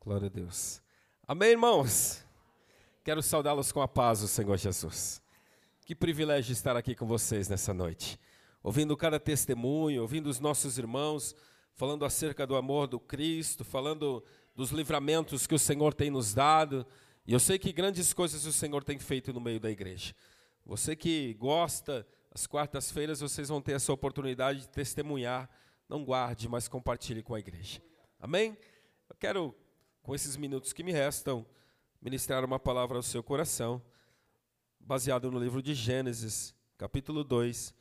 Glória 0.00 0.26
a 0.26 0.30
Deus. 0.30 0.82
Amém, 1.28 1.50
irmãos? 1.50 2.24
Quero 3.04 3.22
saudá-los 3.22 3.70
com 3.70 3.82
a 3.82 3.88
paz 3.88 4.20
do 4.20 4.28
Senhor 4.28 4.56
Jesus. 4.56 5.22
Que 5.84 5.94
privilégio 5.94 6.52
estar 6.52 6.76
aqui 6.76 6.94
com 6.94 7.06
vocês 7.06 7.48
nessa 7.48 7.74
noite. 7.74 8.18
Ouvindo 8.62 8.96
cada 8.96 9.20
testemunho, 9.20 10.02
ouvindo 10.02 10.28
os 10.28 10.40
nossos 10.40 10.78
irmãos 10.78 11.34
falando 11.80 12.04
acerca 12.04 12.46
do 12.46 12.56
amor 12.56 12.86
do 12.86 13.00
Cristo, 13.00 13.64
falando 13.64 14.22
dos 14.54 14.70
livramentos 14.70 15.46
que 15.46 15.54
o 15.54 15.58
Senhor 15.58 15.94
tem 15.94 16.10
nos 16.10 16.34
dado. 16.34 16.86
E 17.26 17.32
eu 17.32 17.40
sei 17.40 17.58
que 17.58 17.72
grandes 17.72 18.12
coisas 18.12 18.44
o 18.44 18.52
Senhor 18.52 18.84
tem 18.84 18.98
feito 18.98 19.32
no 19.32 19.40
meio 19.40 19.58
da 19.58 19.70
igreja. 19.70 20.14
Você 20.64 20.94
que 20.94 21.32
gosta, 21.34 22.06
às 22.30 22.46
quartas-feiras 22.46 23.20
vocês 23.20 23.48
vão 23.48 23.62
ter 23.62 23.72
essa 23.72 23.92
oportunidade 23.92 24.60
de 24.60 24.68
testemunhar. 24.68 25.48
Não 25.88 26.04
guarde, 26.04 26.48
mas 26.48 26.68
compartilhe 26.68 27.22
com 27.22 27.34
a 27.34 27.40
igreja. 27.40 27.80
Amém? 28.20 28.56
Eu 29.08 29.16
quero 29.16 29.54
com 30.10 30.14
esses 30.16 30.36
minutos 30.36 30.72
que 30.72 30.82
me 30.82 30.90
restam, 30.90 31.46
ministrar 32.02 32.44
uma 32.44 32.58
palavra 32.58 32.96
ao 32.96 33.02
seu 33.02 33.22
coração, 33.22 33.80
baseado 34.80 35.30
no 35.30 35.38
livro 35.38 35.62
de 35.62 35.72
Gênesis, 35.72 36.52
capítulo 36.76 37.22
2, 37.22 37.72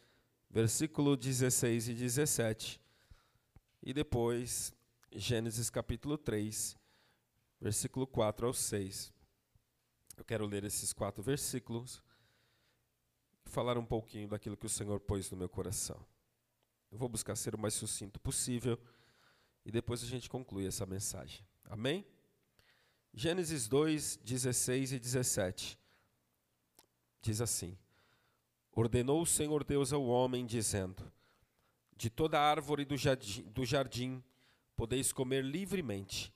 versículo 0.48 1.18
16 1.18 1.90
e 1.90 1.94
17. 1.96 2.80
E 3.82 3.96
depois, 3.96 4.72
Gênesis 5.12 5.72
capítulo 5.72 6.20
3, 6.20 6.78
versículo 7.60 8.06
4 8.06 8.46
ao 8.46 8.54
6. 8.54 9.12
Eu 10.16 10.24
quero 10.24 10.46
ler 10.46 10.64
esses 10.66 10.94
quatro 10.94 11.24
versículos 11.24 12.00
e 13.44 13.50
falar 13.50 13.76
um 13.76 13.86
pouquinho 13.86 14.28
daquilo 14.28 14.56
que 14.56 14.68
o 14.68 14.70
Senhor 14.70 15.00
pôs 15.00 15.32
no 15.32 15.38
meu 15.38 15.50
coração. 15.50 16.00
Eu 16.92 17.00
vou 17.00 17.10
buscar 17.10 17.36
ser 17.36 17.56
o 17.56 17.60
mais 17.60 17.74
sucinto 17.74 18.20
possível 18.20 18.80
e 19.66 19.72
depois 19.72 20.04
a 20.04 20.06
gente 20.06 20.30
conclui 20.30 20.68
essa 20.68 20.86
mensagem. 20.86 21.44
Amém? 21.66 22.06
Gênesis 23.14 23.68
2, 23.68 24.18
16 24.24 24.94
e 24.94 25.00
17. 25.00 25.80
Diz 27.22 27.42
assim: 27.42 27.78
Ordenou 28.72 29.22
o 29.22 29.26
Senhor 29.26 29.64
Deus 29.64 29.92
ao 29.92 30.06
homem, 30.06 30.46
dizendo: 30.46 31.12
De 31.96 32.10
toda 32.10 32.40
árvore 32.40 32.86
do 32.86 32.96
jardim, 32.96 33.44
do 33.44 33.66
jardim 33.66 34.24
podeis 34.76 35.12
comer 35.12 35.44
livremente, 35.44 36.34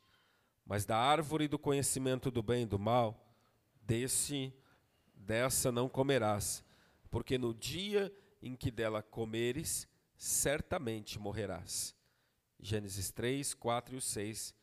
mas 0.65 0.85
da 0.85 0.97
árvore 0.97 1.47
do 1.47 1.57
conhecimento 1.57 2.30
do 2.30 2.43
bem 2.43 2.63
e 2.63 2.65
do 2.65 2.80
mal, 2.80 3.33
desse, 3.81 4.53
dessa 5.15 5.71
não 5.71 5.87
comerás, 5.87 6.63
porque 7.09 7.37
no 7.37 7.53
dia 7.53 8.13
em 8.41 8.55
que 8.55 8.69
dela 8.69 9.02
comeres, 9.02 9.87
certamente 10.17 11.17
morrerás. 11.17 11.95
Gênesis 12.59 13.11
3, 13.11 13.53
4 13.53 13.95
e 13.95 14.02
6 14.02 14.62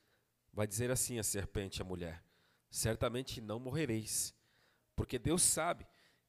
vai 0.52 0.66
dizer 0.66 0.90
assim 0.90 1.18
a 1.18 1.22
serpente 1.22 1.80
à 1.80 1.84
mulher: 1.84 2.22
Certamente 2.70 3.40
não 3.40 3.58
morrereis, 3.58 4.34
porque 4.94 5.18
Deus 5.18 5.42
sabe 5.42 5.86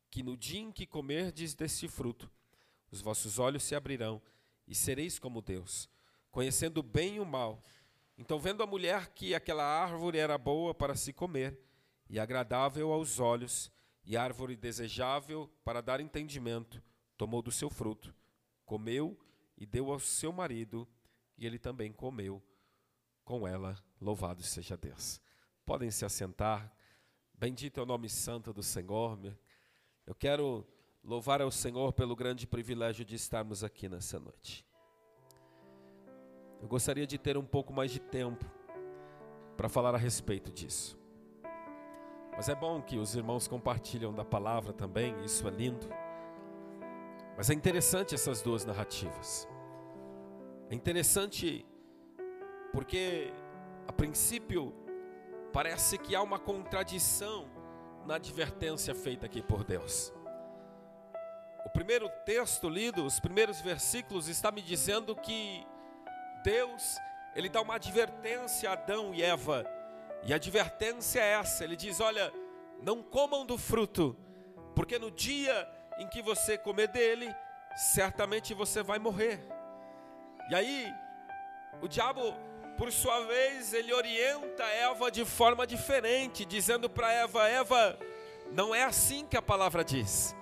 que 0.09 0.23
no 0.23 0.35
dia 0.35 0.59
em 0.59 0.71
que 0.71 0.85
comerdes 0.85 1.53
deste 1.53 1.87
fruto, 1.87 2.29
os 2.91 3.01
vossos 3.01 3.39
olhos 3.39 3.63
se 3.63 3.75
abrirão 3.75 4.21
e 4.67 4.75
sereis 4.75 5.17
como 5.17 5.41
Deus, 5.41 5.89
conhecendo 6.31 6.83
bem 6.83 7.19
o 7.19 7.25
mal. 7.25 7.63
Então, 8.17 8.39
vendo 8.39 8.61
a 8.61 8.67
mulher 8.67 9.09
que 9.13 9.33
aquela 9.33 9.63
árvore 9.63 10.17
era 10.17 10.37
boa 10.37 10.73
para 10.73 10.95
se 10.95 11.13
comer, 11.13 11.57
e 12.09 12.19
agradável 12.19 12.91
aos 12.91 13.19
olhos, 13.19 13.71
e 14.03 14.17
árvore 14.17 14.55
desejável 14.55 15.49
para 15.63 15.81
dar 15.81 16.01
entendimento, 16.01 16.83
tomou 17.17 17.41
do 17.41 17.51
seu 17.51 17.69
fruto, 17.69 18.13
comeu 18.65 19.17
e 19.57 19.65
deu 19.65 19.91
ao 19.91 19.99
seu 19.99 20.31
marido, 20.33 20.87
e 21.37 21.45
ele 21.45 21.57
também 21.57 21.91
comeu 21.91 22.43
com 23.23 23.47
ela. 23.47 23.77
Louvado 23.99 24.43
seja 24.43 24.75
Deus. 24.75 25.21
Podem 25.65 25.91
se 25.91 26.05
assentar. 26.05 26.71
Bendito 27.33 27.79
é 27.79 27.83
o 27.83 27.85
nome 27.85 28.09
santo 28.09 28.53
do 28.53 28.61
Senhor. 28.61 29.19
Eu 30.05 30.15
quero 30.15 30.65
louvar 31.03 31.41
ao 31.41 31.51
Senhor 31.51 31.93
pelo 31.93 32.15
grande 32.15 32.45
privilégio 32.45 33.03
de 33.03 33.15
estarmos 33.15 33.63
aqui 33.63 33.89
nessa 33.89 34.19
noite. 34.19 34.65
Eu 36.61 36.67
gostaria 36.67 37.07
de 37.07 37.17
ter 37.17 37.37
um 37.37 37.45
pouco 37.45 37.73
mais 37.73 37.91
de 37.91 37.99
tempo 37.99 38.45
para 39.57 39.67
falar 39.67 39.95
a 39.95 39.97
respeito 39.97 40.51
disso. 40.51 40.99
Mas 42.35 42.49
é 42.49 42.55
bom 42.55 42.81
que 42.81 42.97
os 42.97 43.15
irmãos 43.15 43.47
compartilham 43.47 44.13
da 44.13 44.23
palavra 44.23 44.71
também, 44.71 45.13
isso 45.23 45.47
é 45.47 45.51
lindo. 45.51 45.87
Mas 47.35 47.49
é 47.49 47.53
interessante 47.53 48.13
essas 48.13 48.41
duas 48.41 48.65
narrativas. 48.65 49.47
É 50.69 50.75
interessante 50.75 51.65
porque, 52.71 53.33
a 53.87 53.91
princípio, 53.91 54.73
parece 55.51 55.97
que 55.97 56.15
há 56.15 56.21
uma 56.21 56.39
contradição 56.39 57.49
na 58.05 58.15
advertência 58.15 58.95
feita 58.95 59.25
aqui 59.25 59.41
por 59.41 59.63
Deus. 59.63 60.13
O 61.65 61.69
primeiro 61.69 62.09
texto 62.25 62.67
lido, 62.67 63.05
os 63.05 63.19
primeiros 63.19 63.61
versículos, 63.61 64.27
está 64.27 64.51
me 64.51 64.61
dizendo 64.61 65.15
que 65.15 65.65
Deus, 66.43 66.97
ele 67.35 67.49
dá 67.49 67.61
uma 67.61 67.75
advertência 67.75 68.69
a 68.69 68.73
Adão 68.73 69.13
e 69.13 69.21
Eva. 69.21 69.65
E 70.23 70.33
a 70.33 70.35
advertência 70.35 71.19
é 71.19 71.33
essa: 71.33 71.63
ele 71.63 71.75
diz: 71.75 71.99
Olha, 71.99 72.33
não 72.81 73.03
comam 73.03 73.45
do 73.45 73.57
fruto, 73.57 74.17
porque 74.75 74.97
no 74.97 75.11
dia 75.11 75.67
em 75.99 76.07
que 76.07 76.21
você 76.21 76.57
comer 76.57 76.87
dele, 76.87 77.33
certamente 77.75 78.53
você 78.53 78.81
vai 78.81 78.97
morrer. 78.97 79.39
E 80.49 80.55
aí, 80.55 80.91
o 81.81 81.87
diabo 81.87 82.35
por 82.81 82.91
sua 82.91 83.19
vez, 83.27 83.75
ele 83.75 83.93
orienta 83.93 84.63
Eva 84.63 85.11
de 85.11 85.23
forma 85.23 85.67
diferente, 85.67 86.43
dizendo 86.43 86.89
para 86.89 87.13
Eva: 87.13 87.47
Eva, 87.47 87.99
não 88.51 88.73
é 88.73 88.83
assim 88.83 89.23
que 89.23 89.37
a 89.37 89.41
palavra 89.41 89.83
diz. 89.83 90.35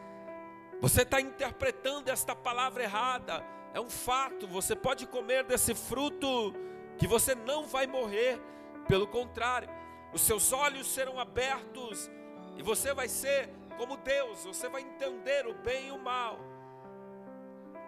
Você 0.79 1.01
está 1.01 1.19
interpretando 1.19 2.07
esta 2.07 2.33
palavra 2.33 2.83
errada. 2.83 3.45
É 3.73 3.81
um 3.81 3.89
fato, 3.89 4.47
você 4.47 4.73
pode 4.73 5.05
comer 5.05 5.43
desse 5.43 5.75
fruto 5.75 6.55
que 6.97 7.05
você 7.05 7.35
não 7.35 7.65
vai 7.65 7.85
morrer. 7.85 8.39
Pelo 8.87 9.05
contrário, 9.05 9.69
os 10.13 10.21
seus 10.21 10.53
olhos 10.53 10.87
serão 10.87 11.19
abertos 11.19 12.09
e 12.55 12.63
você 12.63 12.93
vai 12.93 13.09
ser 13.09 13.49
como 13.77 13.97
Deus, 13.97 14.45
você 14.45 14.69
vai 14.69 14.81
entender 14.81 15.45
o 15.45 15.55
bem 15.55 15.89
e 15.89 15.91
o 15.91 15.99
mal. 15.99 16.39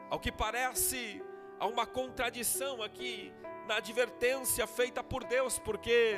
Ao 0.10 0.20
que 0.20 0.30
parece, 0.30 1.24
há 1.58 1.66
uma 1.66 1.86
contradição 1.86 2.84
aqui 2.84 3.34
na 3.68 3.78
advertência 3.78 4.66
feita 4.68 5.04
por 5.04 5.24
Deus, 5.24 5.60
porque 5.60 6.18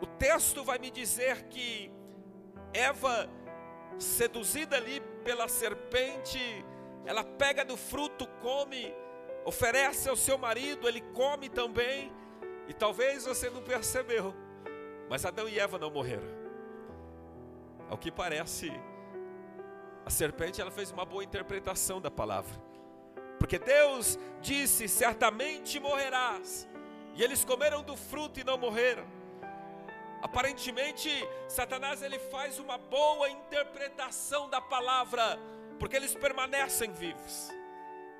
o 0.00 0.06
texto 0.06 0.64
vai 0.64 0.78
me 0.78 0.90
dizer 0.90 1.44
que 1.44 1.90
Eva, 2.72 3.28
seduzida 3.98 4.76
ali 4.76 5.00
pela 5.24 5.48
serpente, 5.48 6.64
ela 7.04 7.24
pega 7.24 7.64
do 7.64 7.76
fruto, 7.76 8.26
come, 8.40 8.94
oferece 9.44 10.08
ao 10.08 10.16
seu 10.16 10.38
marido, 10.38 10.88
ele 10.88 11.00
come 11.12 11.48
também, 11.48 12.12
e 12.68 12.72
talvez 12.72 13.24
você 13.26 13.50
não 13.50 13.62
percebeu, 13.62 14.34
mas 15.08 15.24
Adão 15.24 15.48
e 15.48 15.58
Eva 15.58 15.78
não 15.78 15.90
morreram. 15.90 16.42
Ao 17.90 17.98
que 17.98 18.10
parece, 18.10 18.72
a 20.04 20.10
serpente 20.10 20.60
ela 20.60 20.70
fez 20.70 20.90
uma 20.90 21.04
boa 21.04 21.22
interpretação 21.22 22.00
da 22.00 22.10
palavra. 22.10 22.54
Porque 23.38 23.58
Deus 23.58 24.18
disse: 24.40 24.88
certamente 24.88 25.78
morrerás. 25.78 26.68
E 27.14 27.22
eles 27.22 27.44
comeram 27.44 27.82
do 27.82 27.96
fruto 27.96 28.40
e 28.40 28.44
não 28.44 28.56
morreram. 28.56 29.06
Aparentemente, 30.22 31.10
Satanás 31.48 32.00
ele 32.02 32.18
faz 32.18 32.58
uma 32.58 32.78
boa 32.78 33.28
interpretação 33.28 34.48
da 34.48 34.60
palavra, 34.60 35.38
porque 35.78 35.96
eles 35.96 36.14
permanecem 36.14 36.92
vivos. 36.92 37.50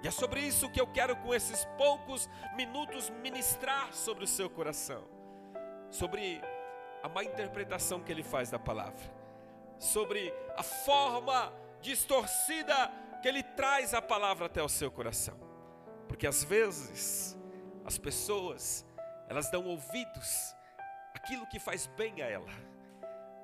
E 0.03 0.09
é 0.09 0.11
sobre 0.11 0.41
isso 0.41 0.69
que 0.69 0.81
eu 0.81 0.87
quero 0.87 1.15
com 1.17 1.33
esses 1.33 1.65
poucos 1.79 2.29
minutos 2.57 3.09
ministrar 3.23 3.93
sobre 3.93 4.25
o 4.25 4.27
seu 4.27 4.51
coração. 4.51 5.05
Sobre 5.91 6.43
a 7.03 7.09
má 7.09 7.23
interpretação 7.23 8.01
que 8.01 8.11
ele 8.11 8.25
faz 8.25 8.51
da 8.51 8.59
palavra. 8.59 9.01
Sobre 9.79 10.35
a 10.57 10.63
forma 10.63 11.53
distorcida 11.81 12.91
que 13.23 13.29
ele 13.29 13.45
traz 13.45 13.95
a 13.95 14.03
palavra 14.03 14.47
até 14.47 14.61
o 14.61 14.69
seu 14.69 14.91
coração. 14.91 15.39
Porque 16.09 16.27
às 16.27 16.43
vezes 16.43 17.39
as 17.85 17.99
pessoas, 17.99 18.87
elas 19.29 19.51
dão 19.51 19.65
ouvidos 19.67 20.55
àquilo 21.15 21.47
que 21.47 21.59
faz 21.59 21.87
bem 21.87 22.23
a 22.23 22.27
ela. 22.27 22.53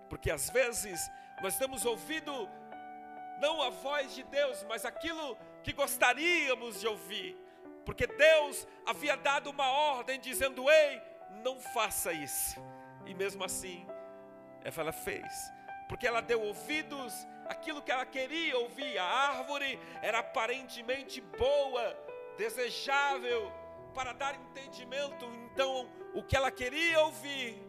Porque 0.09 0.31
às 0.31 0.51
vezes 0.51 1.01
nós 1.43 1.59
damos 1.59 1.85
ouvido 1.85 2.49
não 3.41 3.63
à 3.63 3.71
voz 3.71 4.15
de 4.15 4.23
Deus, 4.25 4.65
mas 4.69 4.85
aquilo 4.85 5.37
que 5.63 5.73
gostaríamos 5.73 6.81
de 6.81 6.87
ouvir. 6.87 7.37
Porque 7.85 8.07
Deus 8.07 8.67
havia 8.87 9.17
dado 9.17 9.51
uma 9.51 9.71
ordem 9.71 10.21
dizendo: 10.21 10.69
"Ei, 10.71 11.01
não 11.43 11.61
faça 11.61 12.13
isso". 12.13 12.61
E 13.07 13.15
mesmo 13.15 13.45
assim, 13.45 13.87
ela 14.63 14.93
fez. 14.93 15.53
Porque 15.89 16.07
ela 16.07 16.21
deu 16.21 16.43
ouvidos 16.43 17.15
àquilo 17.47 17.81
que 17.81 17.91
ela 17.91 18.05
queria 18.05 18.59
ouvir. 18.59 18.99
A 18.99 19.05
árvore 19.05 19.79
era 20.03 20.19
aparentemente 20.19 21.21
boa, 21.21 21.97
desejável, 22.37 23.51
para 23.99 24.13
dar 24.13 24.37
entendimento, 24.37 25.25
então, 25.51 25.91
o 26.15 26.23
que 26.23 26.37
ela 26.37 26.53
queria 26.53 27.01
ouvir, 27.01 27.61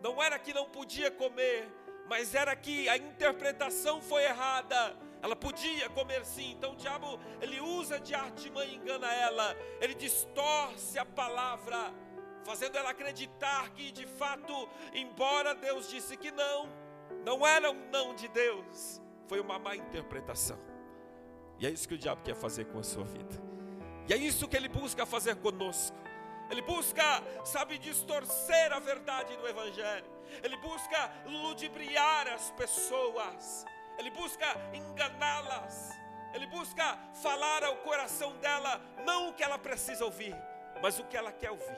não 0.00 0.22
era 0.22 0.38
que 0.38 0.54
não 0.54 0.70
podia 0.70 1.10
comer, 1.10 1.68
mas 2.08 2.36
era 2.36 2.54
que 2.54 2.88
a 2.88 2.96
interpretação 2.96 4.00
foi 4.00 4.22
errada. 4.22 4.96
Ela 5.20 5.34
podia 5.34 5.88
comer 5.90 6.24
sim, 6.24 6.52
então 6.52 6.74
o 6.74 6.76
diabo 6.76 7.18
ele 7.40 7.60
usa 7.60 7.98
de 7.98 8.14
artimanha 8.14 8.70
e 8.72 8.76
engana 8.76 9.12
ela, 9.12 9.56
ele 9.80 9.94
distorce 9.94 11.00
a 11.00 11.04
palavra, 11.04 11.92
fazendo 12.44 12.78
ela 12.78 12.90
acreditar 12.90 13.70
que 13.70 13.90
de 13.90 14.06
fato, 14.06 14.68
embora 14.94 15.52
Deus 15.52 15.88
disse 15.88 16.16
que 16.16 16.30
não, 16.30 16.68
não 17.24 17.44
era 17.44 17.72
um 17.72 17.90
não 17.90 18.14
de 18.14 18.28
Deus, 18.28 19.02
foi 19.26 19.40
uma 19.40 19.58
má 19.58 19.74
interpretação. 19.74 20.60
E 21.58 21.66
é 21.66 21.70
isso 21.70 21.88
que 21.88 21.94
o 21.94 21.98
diabo 21.98 22.22
quer 22.22 22.36
fazer 22.36 22.66
com 22.66 22.78
a 22.78 22.84
sua 22.84 23.02
vida. 23.02 23.51
E 24.08 24.12
é 24.12 24.16
isso 24.16 24.48
que 24.48 24.56
ele 24.56 24.68
busca 24.68 25.06
fazer 25.06 25.36
conosco. 25.36 25.96
Ele 26.50 26.62
busca, 26.62 27.22
sabe, 27.44 27.78
distorcer 27.78 28.72
a 28.72 28.78
verdade 28.78 29.36
do 29.36 29.48
Evangelho. 29.48 30.10
Ele 30.42 30.56
busca 30.58 31.10
ludibriar 31.24 32.28
as 32.28 32.50
pessoas. 32.52 33.64
Ele 33.98 34.10
busca 34.10 34.46
enganá-las. 34.72 35.90
Ele 36.34 36.46
busca 36.46 36.98
falar 37.22 37.62
ao 37.62 37.76
coração 37.78 38.36
dela 38.38 38.80
não 39.04 39.28
o 39.28 39.34
que 39.34 39.42
ela 39.42 39.58
precisa 39.58 40.04
ouvir, 40.04 40.34
mas 40.82 40.98
o 40.98 41.04
que 41.04 41.16
ela 41.16 41.30
quer 41.30 41.50
ouvir. 41.50 41.76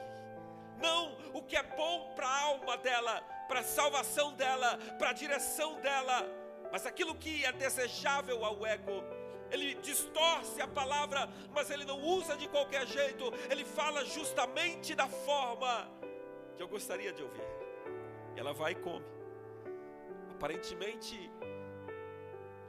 Não 0.77 1.15
o 1.33 1.41
que 1.41 1.55
é 1.55 1.63
bom 1.63 2.13
para 2.15 2.27
a 2.27 2.41
alma 2.41 2.77
dela, 2.77 3.21
para 3.47 3.59
a 3.59 3.63
salvação 3.63 4.33
dela, 4.33 4.77
para 4.97 5.09
a 5.09 5.13
direção 5.13 5.79
dela, 5.81 6.25
mas 6.71 6.85
aquilo 6.85 7.15
que 7.15 7.45
é 7.45 7.51
desejável 7.51 8.43
ao 8.43 8.65
ego 8.65 9.03
ele 9.51 9.75
distorce 9.75 10.61
a 10.61 10.67
palavra, 10.67 11.29
mas 11.53 11.69
ele 11.69 11.85
não 11.85 12.01
usa 12.01 12.35
de 12.35 12.47
qualquer 12.47 12.85
jeito, 12.87 13.25
ele 13.49 13.63
fala 13.63 14.03
justamente 14.05 14.95
da 14.95 15.07
forma 15.07 15.89
que 16.55 16.63
eu 16.63 16.67
gostaria 16.67 17.11
de 17.13 17.23
ouvir. 17.23 17.43
E 18.35 18.39
ela 18.39 18.53
vai 18.53 18.73
e 18.73 18.75
come. 18.75 19.05
Aparentemente, 20.31 21.31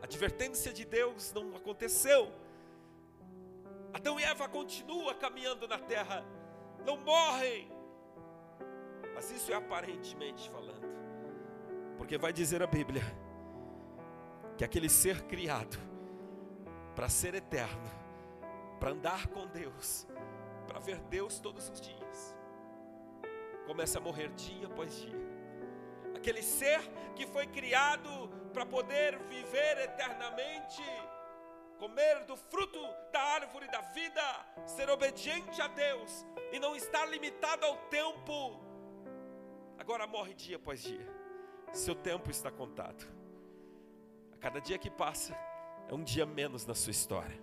a 0.00 0.04
advertência 0.04 0.72
de 0.72 0.84
Deus 0.84 1.32
não 1.32 1.56
aconteceu. 1.56 2.32
Adão 3.92 4.20
e 4.20 4.24
Eva 4.24 4.48
continuam 4.48 5.14
caminhando 5.14 5.66
na 5.66 5.78
terra, 5.78 6.24
não 6.84 6.96
morrem. 6.98 7.70
Mas 9.14 9.30
isso 9.30 9.50
é 9.50 9.54
aparentemente 9.54 10.50
falando, 10.50 10.86
porque 11.96 12.18
vai 12.18 12.32
dizer 12.32 12.62
a 12.62 12.66
Bíblia 12.66 13.02
que 14.58 14.64
aquele 14.64 14.90
ser 14.90 15.22
criado, 15.22 15.78
para 16.96 17.10
ser 17.10 17.34
eterno, 17.34 17.90
para 18.80 18.90
andar 18.90 19.26
com 19.28 19.46
Deus, 19.46 20.08
para 20.66 20.80
ver 20.80 20.98
Deus 21.02 21.38
todos 21.38 21.68
os 21.68 21.78
dias. 21.78 22.34
Começa 23.66 23.98
a 23.98 24.00
morrer 24.00 24.30
dia 24.30 24.66
após 24.66 24.96
dia. 24.96 25.26
Aquele 26.16 26.42
ser 26.42 26.80
que 27.14 27.26
foi 27.26 27.46
criado 27.46 28.30
para 28.54 28.64
poder 28.64 29.18
viver 29.24 29.78
eternamente, 29.78 30.82
comer 31.78 32.24
do 32.24 32.34
fruto 32.34 32.80
da 33.12 33.20
árvore 33.20 33.68
da 33.68 33.82
vida, 33.82 34.22
ser 34.64 34.88
obediente 34.88 35.60
a 35.60 35.68
Deus 35.68 36.24
e 36.50 36.58
não 36.58 36.74
estar 36.74 37.04
limitado 37.06 37.66
ao 37.66 37.76
tempo. 37.88 38.58
Agora 39.78 40.06
morre 40.06 40.32
dia 40.32 40.56
após 40.56 40.80
dia. 40.80 41.06
Seu 41.74 41.94
tempo 41.94 42.30
está 42.30 42.50
contado. 42.50 43.06
A 44.32 44.38
cada 44.38 44.60
dia 44.60 44.78
que 44.78 44.90
passa, 44.90 45.36
é 45.88 45.94
um 45.94 46.02
dia 46.02 46.26
menos 46.26 46.66
na 46.66 46.74
sua 46.74 46.90
história. 46.90 47.38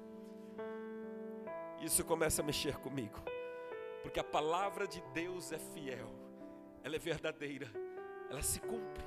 Isso 1.79 2.03
começa 2.05 2.41
a 2.41 2.45
mexer 2.45 2.77
comigo, 2.77 3.19
porque 4.01 4.19
a 4.19 4.23
palavra 4.23 4.87
de 4.87 5.01
Deus 5.13 5.51
é 5.51 5.59
fiel, 5.59 6.09
ela 6.83 6.95
é 6.95 6.99
verdadeira, 6.99 7.69
ela 8.29 8.41
se 8.41 8.59
cumpre. 8.59 9.03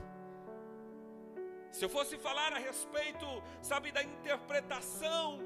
Se 1.71 1.85
eu 1.85 1.88
fosse 1.88 2.17
falar 2.19 2.53
a 2.53 2.59
respeito, 2.59 3.27
sabe, 3.61 3.93
da 3.93 4.03
interpretação 4.03 5.38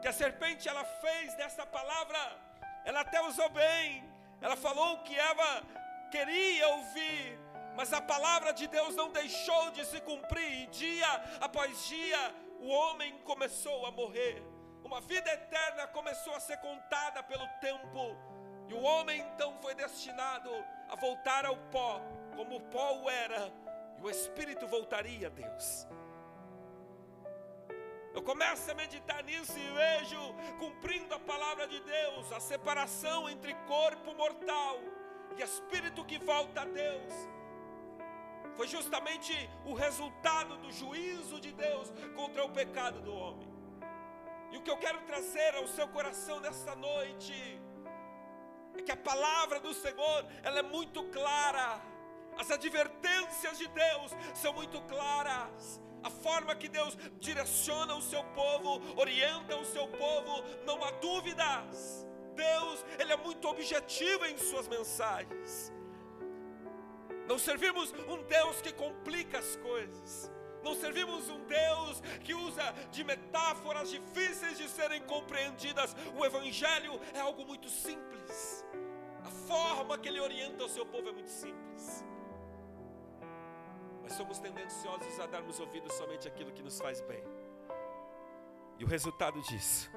que 0.00 0.08
a 0.08 0.12
serpente 0.12 0.68
ela 0.68 0.84
fez 0.84 1.34
dessa 1.36 1.66
palavra, 1.66 2.18
ela 2.84 3.00
até 3.00 3.20
usou 3.22 3.48
bem, 3.50 4.04
ela 4.40 4.56
falou 4.56 4.94
o 4.94 5.02
que 5.02 5.18
Eva 5.18 5.62
queria 6.10 6.68
ouvir, 6.68 7.38
mas 7.74 7.92
a 7.92 8.00
palavra 8.00 8.52
de 8.52 8.66
Deus 8.66 8.94
não 8.94 9.10
deixou 9.10 9.70
de 9.70 9.84
se 9.84 10.00
cumprir, 10.00 10.68
dia 10.68 11.08
após 11.40 11.86
dia 11.86 12.34
o 12.60 12.68
homem 12.68 13.18
começou 13.18 13.86
a 13.86 13.90
morrer, 13.90 14.42
uma 14.84 15.00
vida 15.00 15.30
eterna 15.32 15.86
começou 15.88 16.34
a 16.34 16.40
ser 16.40 16.56
contada 16.58 17.22
pelo 17.22 17.46
tempo, 17.60 18.16
e 18.68 18.74
o 18.74 18.82
homem 18.82 19.20
então 19.20 19.56
foi 19.60 19.74
destinado 19.74 20.50
a 20.88 20.96
voltar 20.96 21.44
ao 21.44 21.56
pó, 21.70 22.00
como 22.36 22.56
o 22.56 22.60
pó 22.60 23.02
o 23.02 23.10
era, 23.10 23.52
e 23.98 24.02
o 24.02 24.10
espírito 24.10 24.66
voltaria 24.66 25.28
a 25.28 25.30
Deus. 25.30 25.86
Eu 28.14 28.22
começo 28.22 28.70
a 28.70 28.74
meditar 28.74 29.22
nisso 29.24 29.58
e 29.58 29.68
vejo, 29.72 30.18
cumprindo 30.58 31.14
a 31.14 31.18
palavra 31.18 31.68
de 31.68 31.78
Deus, 31.80 32.32
a 32.32 32.40
separação 32.40 33.28
entre 33.28 33.54
corpo 33.66 34.14
mortal 34.14 34.78
e 35.36 35.42
espírito 35.42 36.04
que 36.04 36.18
volta 36.18 36.62
a 36.62 36.64
Deus 36.64 37.35
foi 38.56 38.66
justamente 38.66 39.32
o 39.64 39.74
resultado 39.74 40.56
do 40.58 40.72
juízo 40.72 41.40
de 41.40 41.52
Deus 41.52 41.92
contra 42.14 42.44
o 42.44 42.50
pecado 42.50 43.00
do 43.00 43.14
homem. 43.14 43.48
E 44.50 44.56
o 44.56 44.62
que 44.62 44.70
eu 44.70 44.78
quero 44.78 45.00
trazer 45.02 45.54
ao 45.56 45.66
seu 45.66 45.86
coração 45.88 46.40
nesta 46.40 46.74
noite 46.74 47.60
é 48.74 48.82
que 48.82 48.92
a 48.92 48.96
palavra 48.96 49.60
do 49.60 49.74
Senhor, 49.74 50.26
ela 50.42 50.60
é 50.60 50.62
muito 50.62 51.04
clara. 51.04 51.80
As 52.38 52.50
advertências 52.50 53.58
de 53.58 53.68
Deus 53.68 54.12
são 54.34 54.52
muito 54.52 54.80
claras. 54.82 55.80
A 56.02 56.10
forma 56.10 56.54
que 56.54 56.68
Deus 56.68 56.96
direciona 57.18 57.94
o 57.94 58.02
seu 58.02 58.22
povo, 58.40 58.80
orienta 58.96 59.56
o 59.56 59.64
seu 59.64 59.88
povo, 59.88 60.44
não 60.64 60.82
há 60.84 60.90
dúvidas. 60.92 62.06
Deus, 62.34 62.84
ele 62.98 63.12
é 63.12 63.16
muito 63.16 63.48
objetivo 63.48 64.24
em 64.26 64.36
suas 64.38 64.68
mensagens. 64.68 65.72
Não 67.28 67.38
servimos 67.38 67.92
um 68.08 68.22
Deus 68.22 68.60
que 68.60 68.72
complica 68.72 69.38
as 69.38 69.56
coisas. 69.56 70.30
Não 70.62 70.74
servimos 70.74 71.28
um 71.28 71.44
Deus 71.44 72.00
que 72.24 72.34
usa 72.34 72.72
de 72.90 73.04
metáforas 73.04 73.90
difíceis 73.90 74.58
de 74.58 74.68
serem 74.68 75.02
compreendidas. 75.02 75.94
O 76.16 76.24
Evangelho 76.24 77.00
é 77.14 77.20
algo 77.20 77.44
muito 77.44 77.68
simples. 77.68 78.64
A 79.24 79.30
forma 79.30 79.98
que 79.98 80.08
ele 80.08 80.20
orienta 80.20 80.64
o 80.64 80.68
seu 80.68 80.84
povo 80.84 81.08
é 81.08 81.12
muito 81.12 81.30
simples. 81.30 82.04
Mas 84.02 84.12
somos 84.12 84.38
tendenciosos 84.38 85.18
a 85.20 85.26
darmos 85.26 85.58
ouvidos 85.58 85.92
somente 85.94 86.28
àquilo 86.28 86.52
que 86.52 86.62
nos 86.62 86.80
faz 86.80 87.00
bem. 87.00 87.22
E 88.78 88.84
o 88.84 88.86
resultado 88.86 89.40
disso 89.42 89.90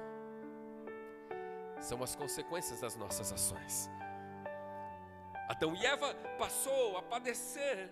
são 1.80 2.02
as 2.02 2.14
consequências 2.14 2.80
das 2.80 2.96
nossas 2.96 3.32
ações. 3.32 3.88
Adão 5.50 5.74
e 5.74 5.84
Eva 5.84 6.14
passou 6.38 6.96
a 6.96 7.02
padecer. 7.02 7.90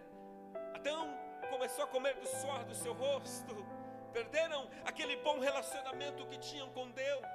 Adão 0.76 1.12
começou 1.50 1.82
a 1.82 1.88
comer 1.88 2.14
do 2.14 2.28
suor 2.28 2.64
do 2.64 2.72
seu 2.72 2.92
rosto. 2.92 3.66
Perderam 4.12 4.70
aquele 4.84 5.16
bom 5.16 5.40
relacionamento 5.40 6.24
que 6.28 6.38
tinham 6.38 6.70
com 6.70 6.88
Deus. 6.92 7.26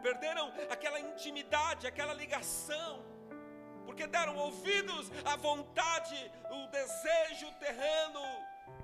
Perderam 0.00 0.52
aquela 0.70 1.00
intimidade, 1.00 1.88
aquela 1.88 2.14
ligação. 2.14 3.04
Porque 3.84 4.06
deram 4.06 4.36
ouvidos 4.36 5.10
à 5.24 5.34
vontade, 5.34 6.30
o 6.52 6.68
desejo 6.68 7.50
terreno 7.58 8.22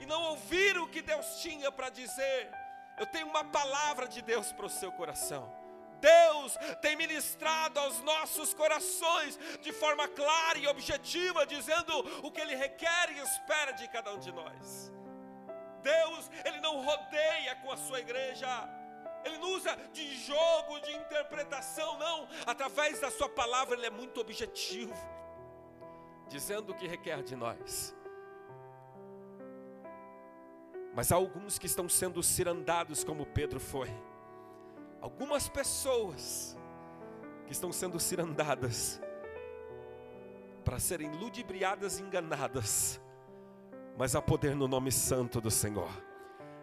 e 0.00 0.06
não 0.06 0.24
ouviram 0.30 0.82
o 0.82 0.88
que 0.88 1.02
Deus 1.02 1.40
tinha 1.40 1.70
para 1.70 1.88
dizer. 1.88 2.50
Eu 2.98 3.06
tenho 3.06 3.28
uma 3.28 3.44
palavra 3.44 4.08
de 4.08 4.20
Deus 4.20 4.50
para 4.50 4.66
o 4.66 4.70
seu 4.70 4.90
coração. 4.90 5.63
Deus 6.04 6.58
tem 6.82 6.96
ministrado 6.96 7.80
aos 7.80 8.00
nossos 8.02 8.52
corações 8.52 9.38
de 9.62 9.72
forma 9.72 10.06
clara 10.06 10.58
e 10.58 10.66
objetiva, 10.66 11.46
dizendo 11.46 11.92
o 12.22 12.30
que 12.30 12.42
Ele 12.42 12.54
requer 12.54 13.10
e 13.12 13.20
espera 13.20 13.72
de 13.72 13.88
cada 13.88 14.12
um 14.12 14.18
de 14.18 14.30
nós. 14.30 14.92
Deus, 15.82 16.30
Ele 16.44 16.60
não 16.60 16.84
rodeia 16.84 17.56
com 17.62 17.72
a 17.72 17.76
sua 17.78 18.00
igreja, 18.00 18.48
Ele 19.24 19.38
não 19.38 19.52
usa 19.54 19.74
de 19.94 20.14
jogo, 20.16 20.78
de 20.80 20.92
interpretação, 20.92 21.98
não. 21.98 22.28
Através 22.46 23.00
da 23.00 23.10
Sua 23.10 23.28
palavra, 23.28 23.74
Ele 23.74 23.86
é 23.86 23.90
muito 23.90 24.20
objetivo, 24.20 24.94
dizendo 26.28 26.72
o 26.72 26.74
que 26.74 26.86
requer 26.86 27.22
de 27.22 27.34
nós. 27.34 27.94
Mas 30.94 31.10
há 31.10 31.16
alguns 31.16 31.58
que 31.58 31.66
estão 31.66 31.88
sendo 31.88 32.22
cirandados, 32.22 33.02
como 33.02 33.24
Pedro 33.24 33.58
foi 33.58 33.90
algumas 35.04 35.50
pessoas 35.50 36.56
que 37.44 37.52
estão 37.52 37.70
sendo 37.70 38.00
cirandadas 38.00 38.98
para 40.64 40.80
serem 40.80 41.10
ludibriadas 41.18 41.98
e 41.98 42.02
enganadas, 42.02 42.98
mas 43.98 44.16
há 44.16 44.22
poder 44.22 44.56
no 44.56 44.66
nome 44.66 44.90
santo 44.90 45.42
do 45.42 45.50
Senhor. 45.50 45.90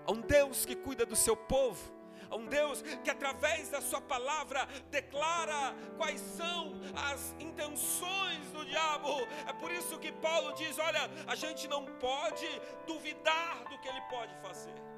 Há 0.07 0.11
um 0.11 0.21
Deus 0.21 0.65
que 0.65 0.75
cuida 0.75 1.05
do 1.05 1.15
seu 1.15 1.37
povo, 1.37 1.93
a 2.31 2.35
um 2.35 2.47
Deus 2.47 2.81
que 3.03 3.11
através 3.11 3.69
da 3.69 3.79
sua 3.79 4.01
palavra 4.01 4.67
declara 4.89 5.75
quais 5.95 6.19
são 6.19 6.73
as 7.11 7.35
intenções 7.39 8.43
do 8.53 8.65
diabo. 8.65 9.19
É 9.47 9.53
por 9.53 9.71
isso 9.71 9.99
que 9.99 10.11
Paulo 10.13 10.55
diz: 10.55 10.79
olha, 10.79 11.11
a 11.27 11.35
gente 11.35 11.67
não 11.67 11.85
pode 11.99 12.49
duvidar 12.87 13.65
do 13.69 13.77
que 13.77 13.87
ele 13.87 14.01
pode 14.09 14.33
fazer. 14.41 14.90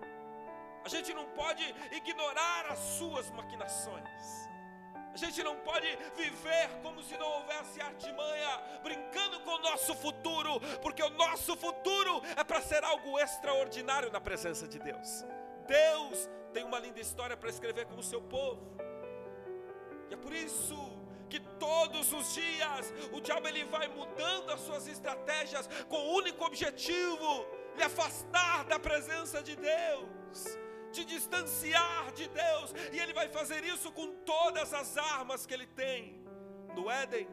A 0.83 0.89
gente 0.89 1.13
não 1.13 1.25
pode 1.27 1.63
ignorar 1.91 2.65
as 2.69 2.79
suas 2.79 3.29
maquinações. 3.31 4.49
A 5.13 5.17
gente 5.17 5.43
não 5.43 5.55
pode 5.57 5.87
viver 6.15 6.69
como 6.81 7.01
se 7.03 7.15
não 7.17 7.27
houvesse 7.27 7.79
artimanha, 7.79 8.61
brincando 8.81 9.39
com 9.41 9.51
o 9.51 9.59
nosso 9.59 9.93
futuro, 9.95 10.59
porque 10.81 11.03
o 11.03 11.09
nosso 11.11 11.55
futuro 11.55 12.21
é 12.35 12.43
para 12.43 12.61
ser 12.61 12.83
algo 12.83 13.19
extraordinário 13.19 14.11
na 14.11 14.19
presença 14.19 14.67
de 14.67 14.79
Deus. 14.79 15.23
Deus 15.67 16.27
tem 16.51 16.63
uma 16.63 16.79
linda 16.79 16.99
história 16.99 17.37
para 17.37 17.49
escrever 17.49 17.85
com 17.85 17.97
o 17.97 18.03
seu 18.03 18.21
povo. 18.21 18.75
E 20.09 20.15
é 20.15 20.17
por 20.17 20.33
isso 20.33 20.75
que 21.29 21.39
todos 21.39 22.11
os 22.11 22.33
dias 22.33 22.91
o 23.11 23.21
diabo 23.21 23.47
ele 23.47 23.63
vai 23.65 23.87
mudando 23.87 24.51
as 24.51 24.61
suas 24.61 24.87
estratégias 24.87 25.67
com 25.87 25.97
o 25.97 26.13
único 26.15 26.43
objetivo 26.43 27.45
de 27.75 27.83
afastar 27.83 28.65
da 28.65 28.79
presença 28.79 29.41
de 29.41 29.55
Deus 29.55 30.57
te 30.95 31.03
distanciar 31.03 32.11
de 32.13 32.25
Deus, 32.29 32.73
e 32.93 32.99
Ele 32.99 33.13
vai 33.19 33.27
fazer 33.37 33.63
isso 33.63 33.91
com 33.91 34.07
todas 34.33 34.73
as 34.73 34.95
armas 34.97 35.45
que 35.45 35.53
Ele 35.53 35.67
tem. 35.67 36.23
No 36.75 36.89
Éden, 36.89 37.27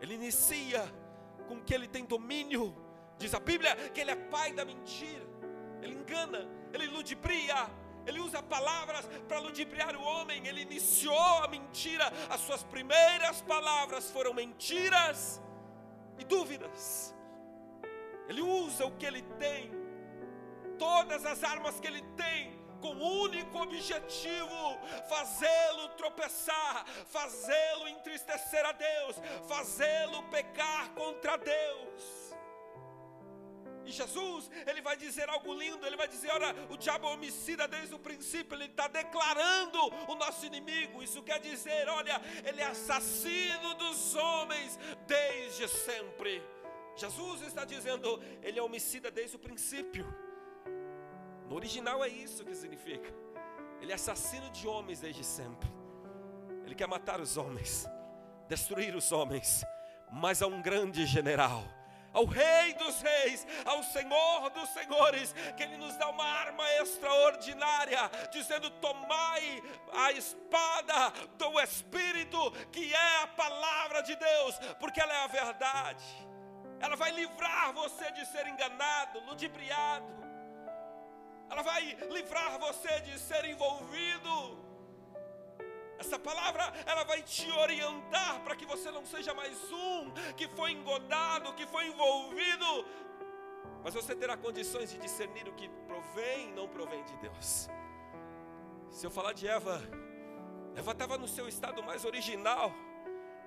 Ele 0.00 0.14
inicia 0.14 0.82
com 1.48 1.60
que 1.60 1.74
Ele 1.74 1.88
tem 1.88 2.04
domínio, 2.04 2.64
diz 3.18 3.34
a 3.34 3.40
Bíblia 3.40 3.74
que 3.92 4.00
Ele 4.00 4.12
é 4.12 4.16
pai 4.16 4.52
da 4.52 4.64
mentira, 4.64 5.26
Ele 5.82 5.94
engana, 5.94 6.48
Ele 6.72 6.86
ludibria, 6.86 7.68
ele 8.04 8.18
usa 8.18 8.42
palavras 8.42 9.06
para 9.28 9.38
ludibriar 9.38 9.94
o 9.96 10.02
homem. 10.02 10.46
Ele 10.46 10.62
iniciou 10.62 11.38
a 11.44 11.46
mentira. 11.46 12.12
As 12.28 12.40
suas 12.40 12.62
primeiras 12.64 13.40
palavras 13.42 14.10
foram 14.10 14.34
mentiras 14.34 15.40
e 16.18 16.24
dúvidas. 16.24 17.14
Ele 18.28 18.40
usa 18.40 18.86
o 18.86 18.92
que 18.96 19.06
ele 19.06 19.22
tem, 19.38 19.70
todas 20.78 21.24
as 21.26 21.42
armas 21.44 21.78
que 21.78 21.86
ele 21.86 22.02
tem, 22.16 22.51
com 22.82 22.94
o 22.94 23.22
único 23.22 23.56
objetivo: 23.66 24.60
fazê-lo 25.08 25.88
tropeçar, 25.90 26.84
fazê-lo 27.06 27.88
entristecer 27.88 28.64
a 28.66 28.72
Deus, 28.72 29.16
fazê-lo 29.48 30.22
pecar 30.24 30.90
contra 30.90 31.36
Deus. 31.38 32.02
E 33.84 33.90
Jesus, 33.90 34.50
ele 34.66 34.80
vai 34.80 34.96
dizer 34.96 35.28
algo 35.28 35.52
lindo, 35.54 35.86
ele 35.86 35.96
vai 35.96 36.08
dizer: 36.08 36.30
olha, 36.30 36.54
o 36.70 36.76
diabo 36.76 37.08
é 37.08 37.10
homicida 37.10 37.66
desde 37.66 37.94
o 37.94 37.98
princípio, 37.98 38.56
ele 38.56 38.66
está 38.66 38.86
declarando 38.88 39.78
o 40.08 40.14
nosso 40.14 40.44
inimigo. 40.46 41.02
Isso 41.02 41.22
quer 41.22 41.40
dizer, 41.40 41.88
olha, 41.88 42.20
ele 42.44 42.60
é 42.60 42.66
assassino 42.66 43.74
dos 43.74 44.14
homens 44.14 44.78
desde 45.06 45.66
sempre. 45.68 46.42
Jesus 46.94 47.42
está 47.42 47.64
dizendo, 47.64 48.22
ele 48.42 48.58
é 48.58 48.62
homicida 48.62 49.10
desde 49.10 49.36
o 49.36 49.38
princípio. 49.38 50.06
Original 51.54 52.04
é 52.04 52.08
isso 52.08 52.44
que 52.44 52.54
significa. 52.54 53.12
Ele 53.80 53.92
é 53.92 53.94
assassino 53.94 54.48
de 54.50 54.66
homens 54.66 55.00
desde 55.00 55.24
sempre. 55.24 55.70
Ele 56.64 56.74
quer 56.74 56.86
matar 56.86 57.20
os 57.20 57.36
homens, 57.36 57.86
destruir 58.48 58.94
os 58.94 59.10
homens, 59.12 59.64
mas 60.10 60.40
há 60.42 60.46
um 60.46 60.62
grande 60.62 61.04
general 61.06 61.64
ao 62.12 62.26
Rei 62.26 62.74
dos 62.74 63.00
Reis, 63.00 63.46
ao 63.64 63.82
Senhor 63.82 64.50
dos 64.50 64.68
Senhores, 64.70 65.34
que 65.56 65.62
Ele 65.62 65.76
nos 65.78 65.96
dá 65.96 66.08
uma 66.08 66.24
arma 66.24 66.64
extraordinária, 66.74 68.10
dizendo: 68.30 68.70
Tomai 68.70 69.62
a 69.92 70.12
espada 70.12 71.10
do 71.38 71.58
Espírito, 71.60 72.50
que 72.70 72.92
é 72.92 73.22
a 73.22 73.26
palavra 73.28 74.02
de 74.02 74.14
Deus, 74.14 74.58
porque 74.78 75.00
ela 75.00 75.14
é 75.14 75.24
a 75.24 75.26
verdade. 75.26 76.04
Ela 76.80 76.96
vai 76.96 77.12
livrar 77.12 77.72
você 77.72 78.10
de 78.10 78.26
ser 78.26 78.46
enganado, 78.46 79.20
ludibriado, 79.20 80.31
ela 81.52 81.62
vai 81.62 81.94
livrar 82.10 82.58
você 82.58 83.00
de 83.00 83.18
ser 83.18 83.44
envolvido. 83.44 84.58
Essa 85.98 86.18
palavra, 86.18 86.64
ela 86.86 87.04
vai 87.04 87.20
te 87.22 87.48
orientar 87.50 88.40
para 88.42 88.56
que 88.56 88.64
você 88.64 88.90
não 88.90 89.04
seja 89.04 89.34
mais 89.34 89.58
um 89.70 90.10
que 90.34 90.48
foi 90.48 90.72
engodado, 90.72 91.52
que 91.52 91.66
foi 91.66 91.88
envolvido, 91.88 92.86
mas 93.84 93.92
você 93.92 94.16
terá 94.16 94.34
condições 94.34 94.90
de 94.92 94.98
discernir 94.98 95.46
o 95.46 95.52
que 95.52 95.68
provém 95.86 96.48
e 96.48 96.52
não 96.52 96.66
provém 96.68 97.04
de 97.04 97.16
Deus. 97.18 97.68
Se 98.90 99.04
eu 99.06 99.10
falar 99.10 99.34
de 99.34 99.46
Eva, 99.46 99.76
Eva 100.74 100.92
estava 100.92 101.18
no 101.18 101.28
seu 101.28 101.46
estado 101.46 101.82
mais 101.82 102.06
original, 102.06 102.72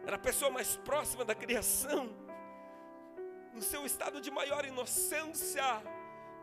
era 0.06 0.16
a 0.16 0.20
pessoa 0.20 0.52
mais 0.52 0.78
próxima 0.78 1.26
da 1.26 1.34
criação, 1.34 2.16
no 3.52 3.64
seu 3.64 3.84
estado 3.84 4.22
de 4.22 4.30
maior 4.30 4.64
inocência, 4.64 5.66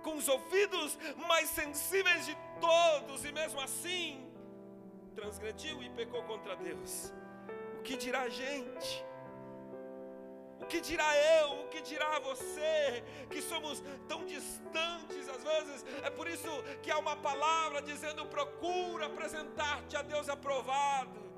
com 0.02 0.16
os 0.16 0.28
ouvidos 0.28 0.98
mais 1.28 1.48
sensíveis 1.50 2.26
de 2.26 2.36
todos, 2.60 3.24
e 3.24 3.32
mesmo 3.32 3.60
assim 3.60 4.28
transgrediu 5.14 5.82
e 5.82 5.90
pecou 5.90 6.22
contra 6.24 6.56
Deus. 6.56 7.12
O 7.78 7.82
que 7.82 7.96
dirá 7.96 8.22
a 8.22 8.28
gente? 8.28 9.04
O 10.60 10.66
que 10.66 10.80
dirá 10.80 11.16
eu? 11.40 11.64
O 11.64 11.68
que 11.68 11.80
dirá 11.82 12.20
você? 12.20 13.02
Que 13.28 13.42
somos 13.42 13.82
tão 14.06 14.24
distantes 14.24 15.28
às 15.28 15.42
vezes. 15.42 15.84
É 16.04 16.10
por 16.10 16.28
isso 16.28 16.48
que 16.82 16.90
há 16.90 16.98
uma 16.98 17.16
palavra 17.16 17.82
dizendo: 17.82 18.24
procura 18.26 19.06
apresentar-te 19.06 19.96
a 19.96 20.02
Deus 20.02 20.28
aprovado 20.28 21.31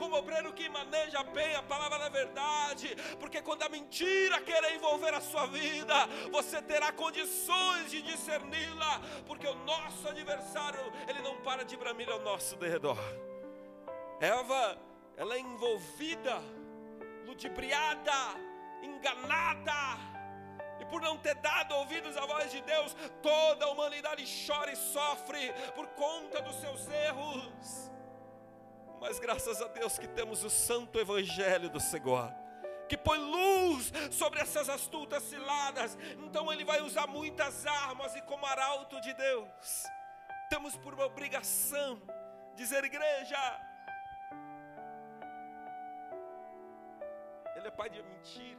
como 0.00 0.16
obreiro 0.16 0.50
que 0.54 0.66
maneja 0.70 1.22
bem 1.24 1.54
a 1.54 1.62
palavra 1.62 1.98
da 1.98 2.08
verdade, 2.08 2.96
porque 3.20 3.42
quando 3.42 3.64
a 3.64 3.68
mentira 3.68 4.40
querer 4.40 4.74
envolver 4.74 5.12
a 5.12 5.20
sua 5.20 5.44
vida, 5.44 5.94
você 6.32 6.62
terá 6.62 6.90
condições 6.90 7.90
de 7.90 8.00
discerni-la, 8.00 8.98
porque 9.26 9.46
o 9.46 9.54
nosso 9.56 10.08
adversário, 10.08 10.80
ele 11.06 11.20
não 11.20 11.36
para 11.42 11.66
de 11.66 11.76
bramir 11.76 12.08
ao 12.08 12.18
nosso 12.20 12.56
derredor. 12.56 12.96
Eva, 14.18 14.78
ela 15.18 15.34
é 15.34 15.40
envolvida, 15.40 16.40
ludibriada, 17.26 18.20
enganada, 18.82 19.98
e 20.80 20.84
por 20.86 21.02
não 21.02 21.18
ter 21.18 21.34
dado 21.34 21.74
ouvidos 21.74 22.16
à 22.16 22.24
voz 22.24 22.50
de 22.50 22.62
Deus, 22.62 22.96
toda 23.20 23.66
a 23.66 23.70
humanidade 23.70 24.24
chora 24.46 24.72
e 24.72 24.76
sofre 24.76 25.52
por 25.74 25.86
conta 25.88 26.40
dos 26.40 26.56
seus 26.56 26.88
erros. 26.88 27.90
Mas 29.00 29.18
graças 29.18 29.62
a 29.62 29.68
Deus 29.68 29.98
que 29.98 30.06
temos 30.06 30.44
o 30.44 30.50
santo 30.50 30.98
evangelho 30.98 31.70
do 31.70 31.80
Senhor 31.80 32.32
que 32.90 32.96
põe 32.96 33.18
luz 33.18 33.92
sobre 34.10 34.40
essas 34.40 34.68
astutas 34.68 35.22
ciladas. 35.22 35.96
Então 36.18 36.52
ele 36.52 36.64
vai 36.64 36.82
usar 36.82 37.06
muitas 37.06 37.64
armas 37.64 38.16
e 38.16 38.22
como 38.22 38.44
arauto 38.44 39.00
de 39.00 39.14
Deus, 39.14 39.84
temos 40.48 40.76
por 40.76 40.92
uma 40.92 41.06
obrigação 41.06 42.02
dizer 42.56 42.82
igreja, 42.82 43.38
ele 47.54 47.68
é 47.68 47.70
pai 47.70 47.88
de 47.88 48.02
mentira. 48.02 48.58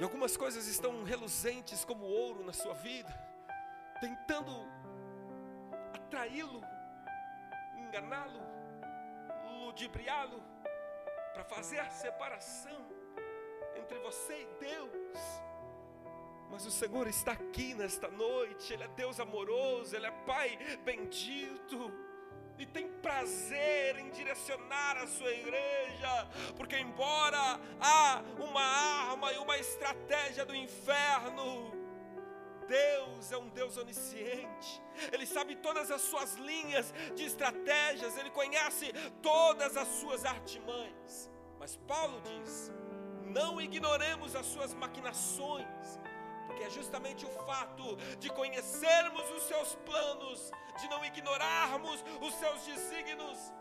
E 0.00 0.02
algumas 0.02 0.34
coisas 0.34 0.66
estão 0.66 1.04
reluzentes 1.04 1.84
como 1.84 2.06
ouro 2.06 2.42
na 2.42 2.54
sua 2.54 2.72
vida, 2.72 3.12
tentando 4.00 4.50
atraí-lo 5.92 6.62
enganá-lo, 7.94 8.40
ludibriá-lo, 9.66 10.42
para 11.32 11.44
fazer 11.44 11.78
a 11.78 11.90
separação 11.90 12.84
entre 13.76 13.98
você 14.00 14.42
e 14.42 14.46
Deus. 14.58 15.18
Mas 16.50 16.66
o 16.66 16.70
Senhor 16.70 17.06
está 17.06 17.32
aqui 17.32 17.72
nesta 17.74 18.08
noite, 18.08 18.72
Ele 18.72 18.82
é 18.82 18.88
Deus 18.88 19.20
amoroso, 19.20 19.94
Ele 19.94 20.06
é 20.06 20.10
Pai 20.10 20.58
bendito, 20.84 21.92
e 22.58 22.66
tem 22.66 22.88
prazer 23.00 23.96
em 23.98 24.10
direcionar 24.10 24.96
a 24.96 25.06
sua 25.06 25.30
igreja, 25.30 26.28
porque, 26.56 26.76
embora 26.76 27.60
há 27.80 28.22
uma 28.38 28.62
arma 28.62 29.32
e 29.32 29.38
uma 29.38 29.56
estratégia 29.56 30.44
do 30.44 30.54
inferno, 30.54 31.72
Deus 32.66 33.32
é 33.32 33.38
um 33.38 33.48
Deus 33.48 33.76
onisciente, 33.76 34.82
Ele 35.12 35.26
sabe 35.26 35.56
todas 35.56 35.90
as 35.90 36.02
suas 36.02 36.34
linhas 36.34 36.92
de 37.14 37.24
estratégias, 37.24 38.16
Ele 38.16 38.30
conhece 38.30 38.92
todas 39.22 39.76
as 39.76 39.88
suas 39.88 40.24
artimanhas. 40.24 41.30
Mas 41.58 41.76
Paulo 41.76 42.20
diz: 42.22 42.72
não 43.24 43.60
ignoremos 43.60 44.36
as 44.36 44.46
suas 44.46 44.74
maquinações, 44.74 45.98
porque 46.46 46.62
é 46.62 46.70
justamente 46.70 47.26
o 47.26 47.30
fato 47.30 47.96
de 48.18 48.30
conhecermos 48.30 49.28
os 49.30 49.42
seus 49.44 49.74
planos, 49.76 50.50
de 50.80 50.88
não 50.88 51.04
ignorarmos 51.04 52.04
os 52.20 52.34
seus 52.34 52.62
desígnios, 52.64 53.52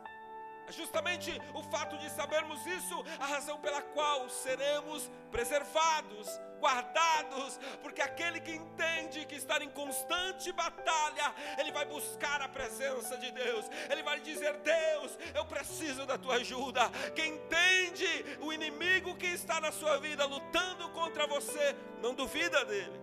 É 0.68 0.72
justamente 0.72 1.42
o 1.54 1.62
fato 1.64 1.98
de 1.98 2.10
sabermos 2.10 2.66
isso, 2.66 3.04
a 3.20 3.26
razão 3.26 3.60
pela 3.60 3.82
qual 3.82 4.30
seremos 4.30 5.10
preservados, 5.30 6.28
guardados, 6.60 7.60
porque 7.82 8.02
aquele 8.02 8.40
que 8.40 8.54
entende 8.54 9.26
que 9.26 9.36
está 9.36 9.62
em 9.62 9.70
constante 9.70 10.52
batalha, 10.54 11.34
ele 11.58 11.72
vai 11.72 11.86
buscar 11.86 12.42
a 12.42 12.48
presença 12.48 13.18
de 13.18 13.32
Deus, 13.32 13.66
ele 13.90 14.04
vai 14.04 14.22
dizer: 14.22 14.54
Deus, 14.60 15.18
eu 15.36 15.46
preciso 15.46 16.06
da 16.06 16.18
tua 16.18 16.36
ajuda. 16.36 16.90
Quem 17.14 17.34
entende 17.36 18.08
o 18.40 18.54
inimigo 18.54 19.16
que 19.16 19.28
está 19.28 19.60
na 19.60 19.72
sua 19.72 19.98
vida 19.98 20.26
lutando 20.26 20.90
contra 20.90 21.28
você, 21.28 21.76
não 22.02 22.14
duvida 22.14 22.64
dele, 22.64 23.02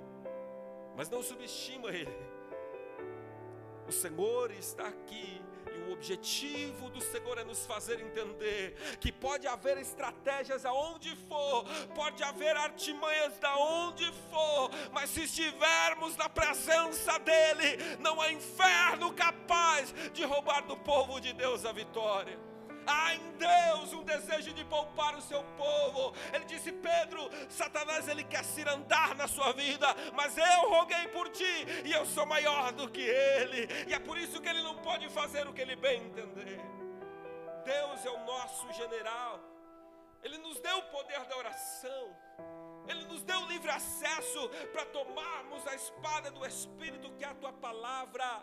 mas 0.97 1.11
não 1.11 1.23
subestima 1.23 1.91
ele. 1.91 2.31
O 3.87 3.93
Senhor 3.93 4.51
está 4.53 4.87
aqui 4.87 5.43
o 5.89 5.93
objetivo 5.93 6.89
do 6.91 7.01
Senhor 7.01 7.39
é 7.39 7.45
nos 7.45 7.67
fazer 7.67 8.01
entender 8.01 8.75
que 9.01 9.13
pode 9.13 9.47
haver 9.47 9.79
estratégias 9.79 10.65
aonde 10.65 11.15
for, 11.29 11.65
pode 11.95 12.23
haver 12.23 12.57
artimanhas 12.57 13.39
da 13.39 13.57
onde 13.57 14.11
for, 14.31 14.71
mas 14.93 15.11
se 15.11 15.25
estivermos 15.25 16.17
na 16.17 16.29
presença 16.29 17.19
dEle, 17.19 17.77
não 17.99 18.21
há 18.21 18.33
inferno 18.33 19.13
capaz 19.13 19.93
de 20.13 20.25
roubar 20.25 20.63
do 20.67 20.77
povo 20.77 21.21
de 21.21 21.33
Deus 21.33 21.65
a 21.65 21.73
vitória. 21.73 22.50
Há 22.87 23.15
em 23.15 23.33
Deus 23.33 23.93
um 23.93 24.03
desejo 24.03 24.53
de 24.53 24.65
poupar 24.65 25.17
o 25.17 25.23
seu 25.23 25.43
povo. 25.57 26.15
Ele 26.33 26.45
disse: 26.45 26.73
Pedro, 26.73 27.29
Satanás 27.49 28.09
ele 28.09 28.25
quer 28.25 28.45
se 28.45 28.63
andar 28.69 29.15
na 29.15 29.29
sua 29.29 29.53
vida, 29.53 29.87
mas 30.15 30.37
eu 30.37 30.71
roguei 30.71 31.09
por 31.09 31.29
ti 31.31 31.67
e 31.85 31.93
eu 31.93 32.05
sou 32.07 32.27
maior 32.27 32.73
do 32.73 32.89
que 32.91 33.03
ele. 33.03 33.69
E 33.89 33.95
é 33.95 33.99
por 33.99 34.19
isso 34.19 34.41
que 34.41 34.49
ele 34.49 34.63
não 34.63 34.77
pode 34.79 35.09
fazer 35.09 35.47
o 35.47 35.53
que 35.53 35.61
ele 35.61 35.77
bem 35.77 36.03
entender. 36.05 36.61
Deus 37.65 38.05
é 38.05 38.11
o 38.11 38.25
nosso 38.25 38.73
general. 38.73 39.41
Ele 40.23 40.39
nos 40.39 40.61
deu 40.61 40.79
o 40.79 40.83
poder 40.85 41.25
da 41.25 41.37
oração. 41.37 42.17
Ele 42.89 43.05
nos 43.05 43.23
deu 43.23 43.47
livre 43.47 43.71
acesso 43.71 44.49
para 44.73 44.85
tomarmos 44.87 45.67
a 45.67 45.75
espada 45.75 46.31
do 46.31 46.45
Espírito, 46.47 47.11
que 47.13 47.25
é 47.25 47.29
a 47.29 47.35
tua 47.35 47.53
palavra, 47.53 48.43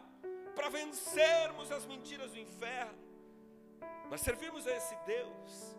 para 0.55 0.69
vencermos 0.69 1.71
as 1.71 1.85
mentiras 1.85 2.31
do 2.31 2.39
inferno. 2.39 3.06
Nós 4.09 4.21
servimos 4.21 4.65
a 4.65 4.75
esse 4.75 4.95
Deus 5.05 5.77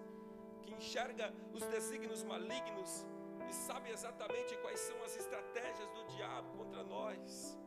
que 0.62 0.73
enxerga 0.73 1.32
os 1.52 1.64
desígnios 1.64 2.23
malignos 2.23 3.06
e 3.49 3.52
sabe 3.54 3.90
exatamente 3.90 4.56
quais 4.58 4.80
são 4.80 5.02
as 5.02 5.16
estratégias 5.16 5.88
do 5.90 6.04
diabo 6.16 6.58
contra 6.58 6.85
nós. 6.85 7.58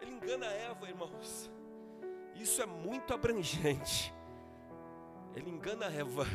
Ele 0.00 0.12
engana 0.12 0.46
Eva, 0.46 0.86
irmãos. 0.86 1.50
Isso 2.34 2.60
é 2.60 2.66
muito 2.66 3.14
abrangente. 3.14 4.12
Ele 5.34 5.48
engana 5.48 5.86
Eva 5.86 6.26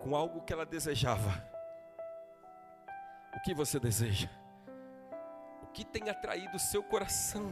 com 0.00 0.14
algo 0.14 0.42
que 0.42 0.52
ela 0.52 0.66
desejava. 0.66 1.30
O 3.34 3.40
que 3.40 3.54
você 3.54 3.80
deseja? 3.80 4.28
O 5.62 5.66
que 5.68 5.84
tem 5.84 6.10
atraído 6.10 6.56
o 6.56 6.60
seu 6.60 6.82
coração? 6.82 7.50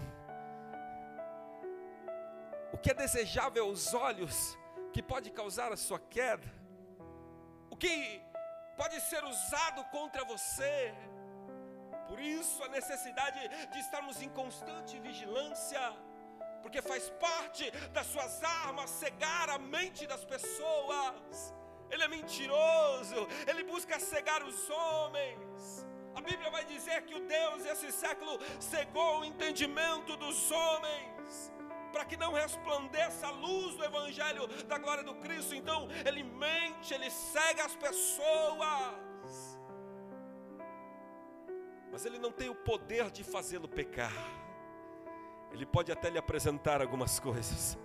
O 2.73 2.79
que 2.79 2.91
é 2.91 2.95
desejável 2.95 3.67
aos 3.67 3.93
olhos, 3.93 4.59
que 4.93 5.03
pode 5.03 5.31
causar 5.31 5.71
a 5.73 5.77
sua 5.77 5.99
queda, 5.99 6.51
o 7.71 7.77
que 7.77 8.23
pode 8.77 9.01
ser 9.01 9.23
usado 9.25 9.85
contra 9.91 10.25
você. 10.25 10.95
Por 12.09 12.21
isso 12.21 12.63
a 12.65 12.69
necessidade 12.69 13.41
de 13.73 13.79
estarmos 13.79 14.21
em 14.21 14.29
constante 14.29 14.99
vigilância, 15.01 15.81
porque 16.63 16.81
faz 16.83 17.11
parte 17.11 17.71
das 17.93 18.07
suas 18.07 18.43
armas 18.43 18.91
cegar 18.91 19.49
a 19.51 19.59
mente 19.59 20.07
das 20.07 20.25
pessoas. 20.25 21.55
Ele 21.91 22.05
é 22.05 22.09
mentiroso, 22.09 23.29
ele 23.47 23.65
busca 23.65 23.99
cegar 23.99 24.43
os 24.43 24.71
homens. 24.71 25.87
A 26.15 26.21
Bíblia 26.21 26.51
vai 26.51 26.65
dizer 26.65 27.03
que 27.03 27.15
o 27.15 27.27
Deus 27.27 27.63
desse 27.65 27.91
século 27.91 28.39
cegou 28.61 29.21
o 29.21 29.25
entendimento 29.25 30.17
dos 30.17 30.51
homens 30.51 31.53
para 31.93 32.05
que 32.05 32.17
não 32.17 32.33
resplandeça 32.33 33.27
a 33.27 33.31
luz 33.31 33.77
do 33.77 33.85
Evangelho 33.85 34.47
da 34.67 34.79
glória 34.79 35.05
do 35.05 35.15
Cristo. 35.17 35.55
Então, 35.55 35.89
ele 36.07 36.23
mente, 36.23 36.95
ele 36.95 37.11
cega 37.11 37.65
as 37.65 37.77
pessoas, 37.77 39.59
mas 41.93 42.07
ele 42.07 42.19
não 42.19 42.33
tem 42.33 42.49
o 42.49 42.55
poder 42.55 43.11
de 43.11 43.23
fazê-lo 43.23 43.69
pecar. 43.69 44.13
Ele 45.53 45.67
pode 45.67 45.93
até 45.93 46.09
lhe 46.09 46.19
apresentar 46.19 46.81
algumas 46.81 47.21
coisas, 47.21 47.79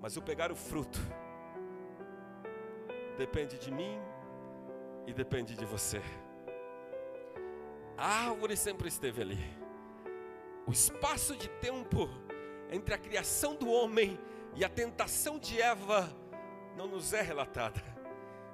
mas 0.00 0.16
o 0.16 0.22
pegar 0.22 0.52
o 0.52 0.56
fruto 0.56 1.00
depende 3.18 3.58
de 3.58 3.72
mim 3.72 4.00
e 5.04 5.12
depende 5.12 5.56
de 5.56 5.64
você. 5.64 6.00
A 7.96 8.28
árvore 8.28 8.56
sempre 8.56 8.88
esteve 8.88 9.20
ali 9.20 9.63
o 10.66 10.72
espaço 10.72 11.36
de 11.36 11.48
tempo 11.48 12.08
entre 12.70 12.94
a 12.94 12.98
criação 12.98 13.54
do 13.54 13.68
homem 13.70 14.18
e 14.54 14.64
a 14.64 14.68
tentação 14.68 15.38
de 15.38 15.60
Eva 15.60 16.10
não 16.76 16.86
nos 16.86 17.12
é 17.12 17.20
relatada. 17.20 17.82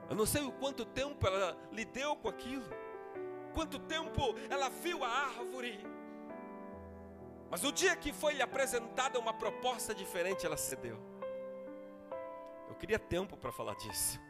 Eu 0.09 0.17
não 0.17 0.27
sei 0.27 0.43
o 0.43 0.53
quanto 0.53 0.85
tempo 0.85 1.27
ela 1.27 1.57
lidou 1.71 2.17
com 2.17 2.29
aquilo, 2.29 2.67
quanto 3.55 3.79
tempo 3.79 4.35
ela 4.49 4.69
viu 4.69 5.05
a 5.05 5.09
árvore. 5.09 5.79
Mas 7.49 7.65
o 7.65 7.73
dia 7.73 7.97
que 7.97 8.13
foi 8.13 8.35
lhe 8.35 8.43
apresentada 8.43 9.19
uma 9.19 9.33
proposta 9.33 9.95
diferente, 9.95 10.47
ela 10.47 10.57
cedeu. 10.57 10.99
Eu 12.69 12.75
queria 12.75 12.99
tempo 12.99 13.37
para 13.37 13.53
falar 13.53 13.75
disso, 13.75 14.21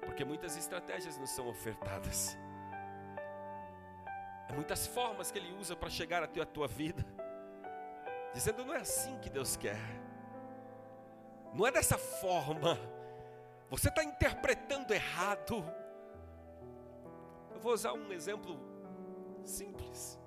porque 0.00 0.24
muitas 0.24 0.56
estratégias 0.56 1.18
nos 1.18 1.30
são 1.30 1.48
ofertadas. 1.48 2.36
Há 4.48 4.52
muitas 4.52 4.86
formas 4.86 5.30
que 5.30 5.38
Ele 5.38 5.52
usa 5.52 5.74
para 5.74 5.88
chegar 5.88 6.22
até 6.22 6.40
a 6.40 6.46
tua 6.46 6.66
vida, 6.66 7.04
dizendo: 8.32 8.64
não 8.64 8.74
é 8.74 8.78
assim 8.78 9.18
que 9.18 9.30
Deus 9.30 9.56
quer, 9.56 9.78
não 11.54 11.66
é 11.66 11.70
dessa 11.70 11.96
forma, 11.96 12.78
você 13.70 13.88
está 13.88 14.02
interpretando 14.02 14.92
errado. 14.92 15.64
Eu 17.52 17.60
vou 17.60 17.72
usar 17.72 17.92
um 17.92 18.12
exemplo 18.12 18.58
simples. 19.44 20.18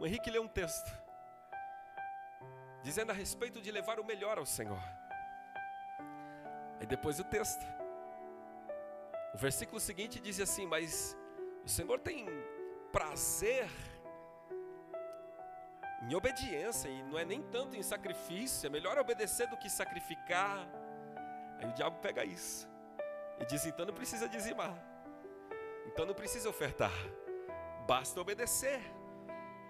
O 0.00 0.06
Henrique 0.06 0.30
leu 0.30 0.42
um 0.42 0.48
texto, 0.48 0.90
dizendo 2.82 3.10
a 3.10 3.14
respeito 3.14 3.60
de 3.60 3.70
levar 3.70 4.00
o 4.00 4.04
melhor 4.04 4.38
ao 4.38 4.46
Senhor. 4.46 4.82
Aí 6.80 6.86
depois 6.86 7.20
o 7.20 7.24
texto, 7.24 7.64
o 9.34 9.38
versículo 9.38 9.78
seguinte 9.78 10.18
diz 10.18 10.40
assim: 10.40 10.66
Mas 10.66 11.16
o 11.64 11.68
Senhor 11.68 12.00
tem 12.00 12.26
prazer 12.94 13.68
em 16.08 16.14
obediência, 16.14 16.88
e 16.88 17.02
não 17.02 17.18
é 17.18 17.24
nem 17.24 17.42
tanto 17.42 17.76
em 17.76 17.82
sacrifício, 17.82 18.68
é 18.68 18.70
melhor 18.70 18.96
obedecer 18.98 19.48
do 19.48 19.56
que 19.56 19.68
sacrificar. 19.68 20.68
Aí 21.58 21.68
o 21.68 21.72
diabo 21.72 21.98
pega 22.00 22.24
isso 22.24 22.68
e 23.40 23.44
diz: 23.46 23.66
então 23.66 23.84
não 23.84 23.94
precisa 23.94 24.28
dizimar, 24.28 24.74
então 25.86 26.06
não 26.06 26.14
precisa 26.14 26.48
ofertar, 26.48 26.92
basta 27.84 28.20
obedecer. 28.20 28.80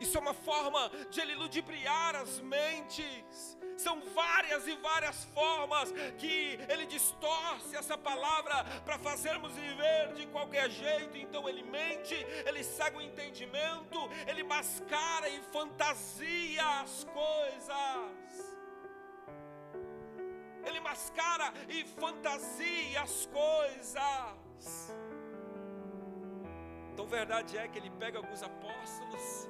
Isso 0.01 0.17
é 0.17 0.21
uma 0.21 0.35
forma 0.35 0.91
de 1.11 1.21
ele 1.21 1.35
ludibriar 1.35 2.17
as 2.17 2.41
mentes. 2.41 3.59
São 3.77 4.01
várias 4.15 4.67
e 4.69 4.77
várias 4.77 5.25
formas 5.27 5.93
que 6.17 6.59
ele 6.69 6.87
distorce 6.87 7.77
essa 7.77 7.99
palavra 7.99 8.65
para 8.85 8.99
fazermos 8.99 9.53
viver 9.53 10.13
de 10.15 10.27
qualquer 10.29 10.71
jeito. 10.71 11.17
Então 11.17 11.49
ele 11.49 11.63
mente, 11.63 12.15
ele 12.47 12.63
cega 12.63 12.99
o 12.99 13.03
entendimento, 13.03 13.99
ele 14.27 14.43
mascara 14.43 15.29
e 15.29 15.41
fantasia 15.53 16.81
as 16.81 17.05
coisas. 17.05 18.55
Ele 20.65 20.81
mascara 20.81 21.53
e 21.69 21.85
fantasia 21.85 23.03
as 23.03 23.27
coisas. 23.27 24.95
Então, 26.93 27.07
verdade 27.09 27.59
é 27.59 27.67
que 27.67 27.77
ele 27.77 27.91
pega 27.91 28.19
alguns 28.19 28.43
apóstolos 28.43 29.49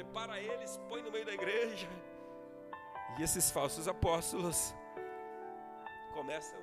prepara 0.00 0.40
eles, 0.40 0.80
põe 0.88 1.02
no 1.02 1.12
meio 1.12 1.26
da 1.26 1.32
igreja. 1.32 1.86
E 3.18 3.22
esses 3.22 3.50
falsos 3.50 3.86
apóstolos 3.86 4.74
começam 6.14 6.58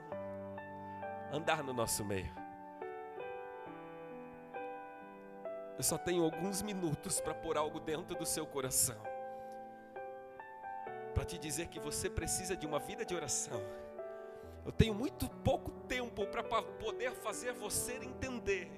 a 1.32 1.36
andar 1.36 1.64
no 1.64 1.72
nosso 1.72 2.04
meio. 2.04 2.34
Eu 5.78 5.84
só 5.84 6.00
tenho 6.00 6.24
alguns 6.24 6.64
minutos 6.64 7.22
para 7.22 7.36
pôr 7.36 7.58
algo 7.58 7.80
dentro 7.80 8.16
do 8.16 8.26
seu 8.26 8.48
coração. 8.48 8.98
Para 11.14 11.24
te 11.24 11.38
dizer 11.38 11.68
que 11.68 11.80
você 11.80 12.10
precisa 12.10 12.56
de 12.56 12.66
uma 12.66 12.80
vida 12.80 13.06
de 13.06 13.14
oração. 13.14 13.62
Eu 14.66 14.72
tenho 14.72 14.96
muito 14.96 15.30
pouco 15.30 15.70
tempo 15.88 16.26
para 16.26 16.42
poder 16.42 17.12
fazer 17.12 17.54
você 17.54 17.94
entender 17.98 18.72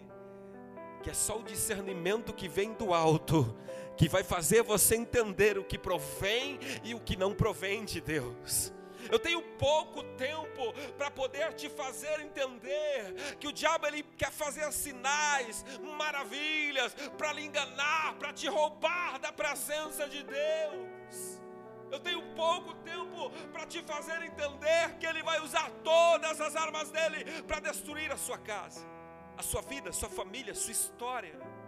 que 1.02 1.10
é 1.10 1.14
só 1.14 1.38
o 1.38 1.44
discernimento 1.44 2.34
que 2.34 2.50
vem 2.50 2.74
do 2.74 2.94
alto 2.94 3.56
que 4.00 4.08
vai 4.08 4.24
fazer 4.24 4.64
você 4.64 4.96
entender 4.96 5.58
o 5.58 5.64
que 5.64 5.78
provém 5.78 6.58
e 6.86 6.96
o 6.96 7.02
que 7.02 7.18
não 7.18 7.36
provém 7.36 7.84
de 7.84 8.00
Deus. 8.00 8.72
Eu 9.12 9.20
tenho 9.20 9.42
pouco 9.58 10.02
tempo 10.16 10.74
para 10.98 11.12
poder 11.12 11.54
te 11.56 11.68
fazer 11.68 12.22
entender 12.22 13.14
que 13.42 13.48
o 13.50 13.52
diabo 13.52 13.86
ele 13.88 14.04
quer 14.18 14.32
fazer 14.32 14.72
sinais, 14.72 15.66
maravilhas 15.98 16.94
para 17.18 17.34
lhe 17.34 17.44
enganar, 17.44 18.16
para 18.18 18.32
te 18.32 18.48
roubar 18.48 19.20
da 19.20 19.34
presença 19.34 20.08
de 20.08 20.24
Deus. 20.24 21.42
Eu 21.92 22.00
tenho 22.00 22.22
pouco 22.36 22.74
tempo 22.76 23.30
para 23.52 23.66
te 23.66 23.82
fazer 23.84 24.22
entender 24.24 24.96
que 24.98 25.06
ele 25.06 25.22
vai 25.24 25.42
usar 25.42 25.70
todas 25.84 26.40
as 26.40 26.56
armas 26.56 26.90
dele 26.90 27.26
para 27.42 27.60
destruir 27.60 28.10
a 28.14 28.18
sua 28.18 28.38
casa, 28.38 28.80
a 29.38 29.44
sua 29.44 29.62
vida, 29.62 29.90
a 29.90 29.94
sua 29.94 30.10
família, 30.10 30.54
a 30.54 30.56
sua 30.56 30.72
história. 30.72 31.59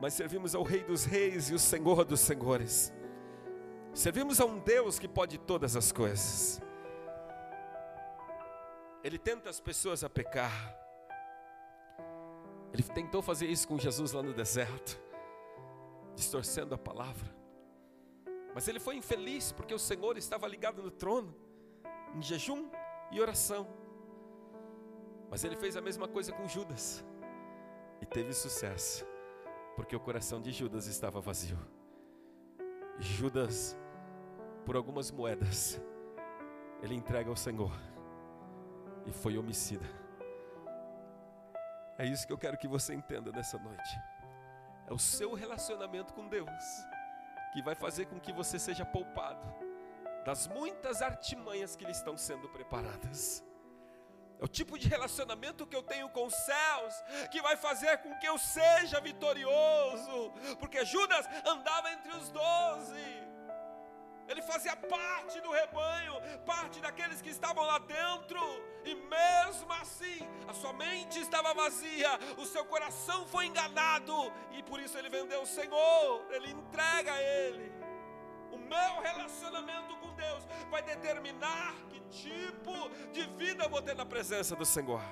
Mas 0.00 0.14
servimos 0.14 0.54
ao 0.54 0.62
Rei 0.62 0.82
dos 0.84 1.04
Reis 1.04 1.50
e 1.50 1.54
o 1.54 1.58
Senhor 1.58 2.04
dos 2.04 2.20
Senhores. 2.20 2.92
Servimos 3.94 4.40
a 4.40 4.44
um 4.44 4.58
Deus 4.58 4.98
que 4.98 5.08
pode 5.08 5.38
todas 5.38 5.74
as 5.74 5.90
coisas. 5.90 6.60
Ele 9.02 9.18
tenta 9.18 9.48
as 9.48 9.60
pessoas 9.60 10.04
a 10.04 10.10
pecar. 10.10 10.76
Ele 12.72 12.82
tentou 12.82 13.22
fazer 13.22 13.46
isso 13.46 13.66
com 13.66 13.78
Jesus 13.78 14.12
lá 14.12 14.22
no 14.22 14.34
deserto, 14.34 15.00
distorcendo 16.14 16.74
a 16.74 16.78
palavra. 16.78 17.34
Mas 18.54 18.68
ele 18.68 18.80
foi 18.80 18.96
infeliz 18.96 19.52
porque 19.52 19.72
o 19.72 19.78
Senhor 19.78 20.18
estava 20.18 20.46
ligado 20.46 20.82
no 20.82 20.90
trono, 20.90 21.34
em 22.14 22.20
jejum 22.20 22.68
e 23.10 23.20
oração. 23.20 23.66
Mas 25.30 25.44
ele 25.44 25.56
fez 25.56 25.76
a 25.76 25.80
mesma 25.80 26.08
coisa 26.08 26.32
com 26.32 26.46
Judas 26.46 27.04
e 28.00 28.06
teve 28.06 28.32
sucesso, 28.32 29.06
porque 29.76 29.94
o 29.94 30.00
coração 30.00 30.40
de 30.40 30.50
Judas 30.50 30.86
estava 30.86 31.20
vazio. 31.20 31.58
Judas 32.98 33.76
por 34.64 34.74
algumas 34.74 35.10
moedas, 35.12 35.80
ele 36.82 36.94
entrega 36.94 37.30
ao 37.30 37.36
Senhor 37.36 37.72
e 39.04 39.12
foi 39.12 39.38
homicida. 39.38 39.86
É 41.98 42.04
isso 42.04 42.26
que 42.26 42.32
eu 42.32 42.38
quero 42.38 42.58
que 42.58 42.66
você 42.66 42.94
entenda 42.94 43.30
nessa 43.30 43.58
noite. 43.58 44.00
É 44.88 44.92
o 44.92 44.98
seu 44.98 45.34
relacionamento 45.34 46.12
com 46.14 46.28
Deus 46.28 46.50
que 47.52 47.62
vai 47.62 47.74
fazer 47.74 48.06
com 48.06 48.18
que 48.18 48.32
você 48.32 48.58
seja 48.58 48.84
poupado 48.84 49.46
das 50.24 50.48
muitas 50.48 51.00
artimanhas 51.02 51.76
que 51.76 51.84
lhe 51.84 51.92
estão 51.92 52.16
sendo 52.16 52.48
preparadas. 52.48 53.44
É 54.38 54.44
o 54.44 54.48
tipo 54.48 54.78
de 54.78 54.86
relacionamento 54.88 55.66
que 55.66 55.74
eu 55.74 55.82
tenho 55.82 56.08
com 56.10 56.26
os 56.26 56.34
céus 56.34 56.94
que 57.30 57.40
vai 57.40 57.56
fazer 57.56 57.98
com 57.98 58.14
que 58.18 58.28
eu 58.28 58.36
seja 58.38 59.00
vitorioso, 59.00 60.32
porque 60.58 60.84
Judas 60.84 61.26
andava 61.44 61.90
entre 61.92 62.12
os 62.12 62.28
doze. 62.30 63.26
Ele 64.28 64.42
fazia 64.42 64.74
parte 64.76 65.40
do 65.40 65.50
rebanho, 65.50 66.14
parte 66.44 66.80
daqueles 66.80 67.22
que 67.22 67.30
estavam 67.30 67.64
lá 67.64 67.78
dentro, 67.78 68.40
e 68.84 68.94
mesmo 68.94 69.72
assim, 69.74 70.18
a 70.48 70.52
sua 70.52 70.72
mente 70.72 71.20
estava 71.20 71.54
vazia, 71.54 72.10
o 72.36 72.44
seu 72.44 72.64
coração 72.64 73.26
foi 73.28 73.46
enganado, 73.46 74.32
e 74.50 74.62
por 74.64 74.80
isso 74.80 74.98
ele 74.98 75.08
vendeu 75.08 75.42
o 75.42 75.46
Senhor, 75.46 76.26
ele 76.30 76.50
entrega 76.50 77.12
a 77.12 77.22
Ele. 77.22 77.72
O 78.50 78.58
meu 78.58 79.00
relacionamento 79.00 79.96
com 79.98 80.05
Deus 80.16 80.46
vai 80.70 80.82
determinar 80.82 81.74
que 81.88 82.00
tipo 82.08 82.72
de 83.12 83.22
vida 83.36 83.64
eu 83.64 83.70
vou 83.70 83.82
ter 83.82 83.94
na 83.94 84.06
presença 84.06 84.56
do 84.56 84.64
Senhor. 84.64 85.02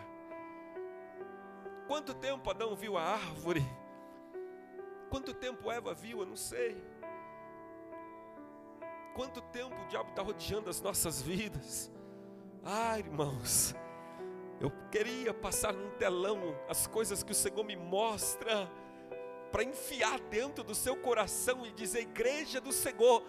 Quanto 1.87 2.15
tempo 2.15 2.51
Adão 2.51 2.75
viu 2.75 2.97
a 2.97 3.03
árvore? 3.03 3.63
Quanto 5.11 5.33
tempo 5.35 5.71
Eva 5.71 5.95
viu? 5.95 6.21
Eu 6.21 6.27
não 6.27 6.37
sei. 6.37 6.83
Quanto 9.15 9.41
tempo 9.41 9.75
o 9.75 9.87
diabo 9.87 10.11
está 10.11 10.23
rodeando 10.23 10.69
as 10.69 10.81
nossas 10.81 11.23
vidas? 11.23 11.93
Ah, 12.65 12.99
irmãos, 12.99 13.75
eu 14.61 14.73
queria 14.91 15.33
passar 15.33 15.73
num 15.73 15.91
telão 15.99 16.41
as 16.69 16.87
coisas 16.87 17.23
que 17.23 17.31
o 17.31 17.35
Senhor 17.35 17.63
me 17.63 17.77
mostra, 17.77 18.69
para 19.53 19.63
enfiar 19.63 20.19
dentro 20.19 20.65
do 20.65 20.75
seu 20.75 20.97
coração 20.97 21.65
e 21.65 21.71
dizer: 21.71 22.01
Igreja 22.01 22.61
do 22.61 22.73
Senhor, 22.73 23.23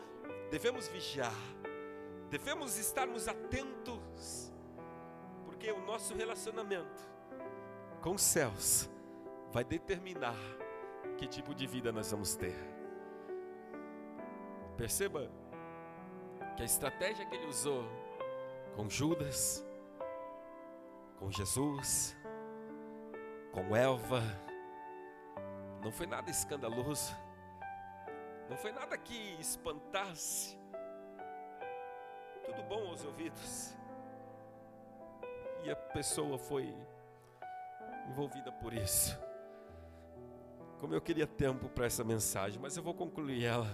devemos 0.50 0.88
vigiar, 0.88 1.36
devemos 2.30 2.78
estarmos 2.78 3.28
atentos, 3.28 4.52
porque 5.46 5.72
o 5.72 5.86
nosso 5.86 6.14
relacionamento 6.16 7.04
com 8.02 8.14
os 8.16 8.22
céus 8.22 8.90
vai 9.52 9.64
determinar 9.64 10.36
que 11.18 11.28
tipo 11.28 11.56
de 11.56 11.66
vida 11.66 11.92
nós 11.92 12.12
vamos 12.12 12.36
ter. 12.36 12.56
Perceba 14.78 15.32
que 16.56 16.62
a 16.62 16.66
estratégia 16.66 17.26
que 17.26 17.36
ele 17.36 17.48
usou 17.48 17.84
com 18.76 18.90
Judas, 18.90 19.66
com 21.18 21.32
Jesus, 21.32 22.16
com 23.52 23.76
Elva, 23.76 24.22
não 25.82 25.92
foi 25.92 26.06
nada 26.06 26.30
escandaloso, 26.30 27.16
não 28.50 28.58
foi 28.58 28.72
nada 28.72 28.98
que 28.98 29.38
espantasse, 29.40 30.58
tudo 32.46 32.64
bom 32.64 32.88
aos 32.88 33.04
ouvidos, 33.04 33.76
e 35.64 35.70
a 35.70 35.76
pessoa 35.76 36.38
foi 36.38 36.74
envolvida 38.10 38.52
por 38.52 38.74
isso. 38.74 39.18
Como 40.80 40.94
eu 40.94 41.02
queria 41.02 41.26
tempo 41.26 41.70
para 41.70 41.86
essa 41.86 42.04
mensagem, 42.04 42.60
mas 42.60 42.78
eu 42.78 42.84
vou 42.84 42.94
concluir 42.94 43.44
ela. 43.44 43.68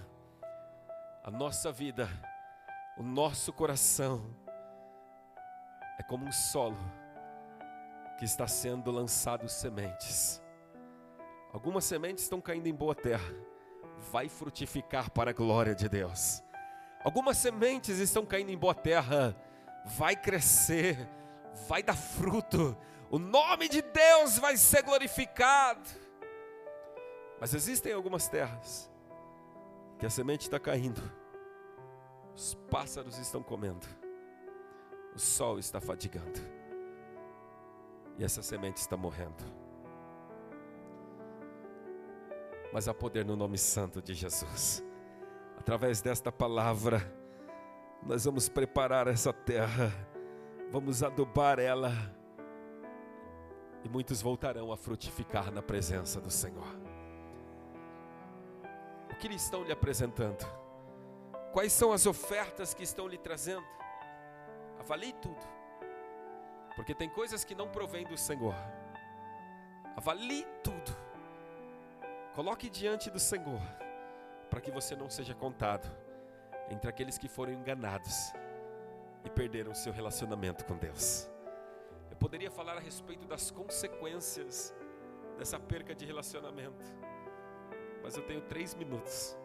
A 1.24 1.30
nossa 1.30 1.72
vida 1.72 2.08
o 2.98 3.04
nosso 3.04 3.54
coração 3.54 4.22
é 5.98 6.04
como 6.04 6.26
um 6.26 6.32
solo 6.32 6.78
que 8.20 8.26
está 8.26 8.48
sendo 8.48 8.92
lançado 8.92 9.48
sementes. 9.48 10.42
Algumas 11.54 11.86
sementes 11.86 12.26
estão 12.26 12.40
caindo 12.40 12.68
em 12.68 12.74
boa 12.74 12.94
terra, 12.94 13.34
vai 14.12 14.30
frutificar 14.30 15.10
para 15.10 15.32
a 15.32 15.34
glória 15.34 15.74
de 15.74 15.90
Deus. 15.90 16.44
Algumas 17.04 17.38
sementes 17.38 18.00
estão 18.00 18.26
caindo 18.26 18.52
em 18.52 18.58
boa 18.58 18.76
terra, 18.76 19.36
vai 19.98 20.16
crescer, 20.16 21.10
vai 21.68 21.82
dar 21.82 21.96
fruto, 21.96 22.78
o 23.10 23.18
nome 23.18 23.68
de 23.68 23.82
Deus 23.82 24.38
vai 24.38 24.56
ser 24.58 24.84
glorificado. 24.84 25.90
Mas 27.40 27.54
existem 27.54 27.92
algumas 27.92 28.28
terras 28.28 28.90
que 29.98 30.06
a 30.06 30.10
semente 30.10 30.42
está 30.42 30.60
caindo 30.60 31.02
os 32.36 32.56
pássaros 32.70 33.18
estão 33.18 33.44
comendo. 33.44 33.86
O 35.16 35.20
sol 35.20 35.60
está 35.60 35.82
fadigando. 35.82 36.40
E 38.18 38.24
essa 38.24 38.42
semente 38.42 38.78
está 38.78 38.96
morrendo. 38.96 39.44
Mas 42.74 42.88
há 42.88 42.94
poder 42.94 43.26
no 43.26 43.36
nome 43.36 43.58
santo 43.58 44.02
de 44.02 44.14
Jesus. 44.14 44.84
Através 45.62 46.02
desta 46.02 46.32
palavra, 46.32 47.00
nós 48.02 48.26
vamos 48.26 48.50
preparar 48.50 49.06
essa 49.06 49.32
terra, 49.32 49.94
vamos 50.72 51.04
adubar 51.04 51.60
ela, 51.60 51.92
e 53.84 53.88
muitos 53.88 54.24
voltarão 54.24 54.72
a 54.72 54.76
frutificar 54.76 55.52
na 55.52 55.62
presença 55.62 56.20
do 56.20 56.32
Senhor. 56.32 56.66
O 59.12 59.16
que 59.18 59.28
eles 59.28 59.44
estão 59.44 59.64
lhe 59.64 59.72
apresentando? 59.72 60.44
Quais 61.54 61.72
são 61.72 61.94
as 61.94 62.08
ofertas 62.08 62.74
que 62.74 62.82
estão 62.82 63.08
lhe 63.08 63.20
trazendo? 63.20 63.64
Avalie 64.80 65.14
tudo. 65.22 65.48
Porque 66.76 66.96
tem 66.96 67.08
coisas 67.08 67.44
que 67.44 67.54
não 67.54 67.70
provêm 67.70 68.08
do 68.08 68.18
Senhor. 68.18 68.56
Avalie 69.96 70.44
tudo. 70.64 70.98
Coloque 72.34 72.68
diante 72.68 73.12
do 73.12 73.20
Senhor, 73.20 73.62
para 74.52 74.60
que 74.60 74.70
você 74.70 74.98
não 74.98 75.10
seja 75.10 75.34
contado 75.34 75.90
entre 76.70 76.90
aqueles 76.90 77.18
que 77.18 77.30
foram 77.30 77.54
enganados 77.54 78.34
e 79.24 79.30
perderam 79.30 79.74
seu 79.74 79.94
relacionamento 79.94 80.66
com 80.66 80.78
Deus. 80.78 81.32
Eu 82.10 82.18
poderia 82.18 82.52
falar 82.52 82.76
a 82.76 82.80
respeito 82.82 83.26
das 83.26 83.50
consequências 83.50 84.76
dessa 85.38 85.58
perca 85.58 85.96
de 85.96 86.06
relacionamento, 86.06 86.86
mas 88.04 88.18
eu 88.18 88.24
tenho 88.24 88.42
três 88.42 88.76
minutos. 88.76 89.38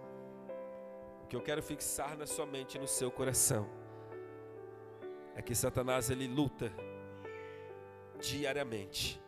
O 1.23 1.29
que 1.29 1.37
eu 1.37 1.41
quero 1.41 1.63
fixar 1.63 2.17
na 2.17 2.27
sua 2.27 2.45
mente 2.45 2.77
e 2.77 2.81
no 2.81 2.89
seu 2.89 3.11
coração 3.11 3.69
é 5.37 5.41
que 5.41 5.55
Satanás 5.55 6.11
ele 6.11 6.27
luta 6.27 6.73
diariamente 8.19 9.23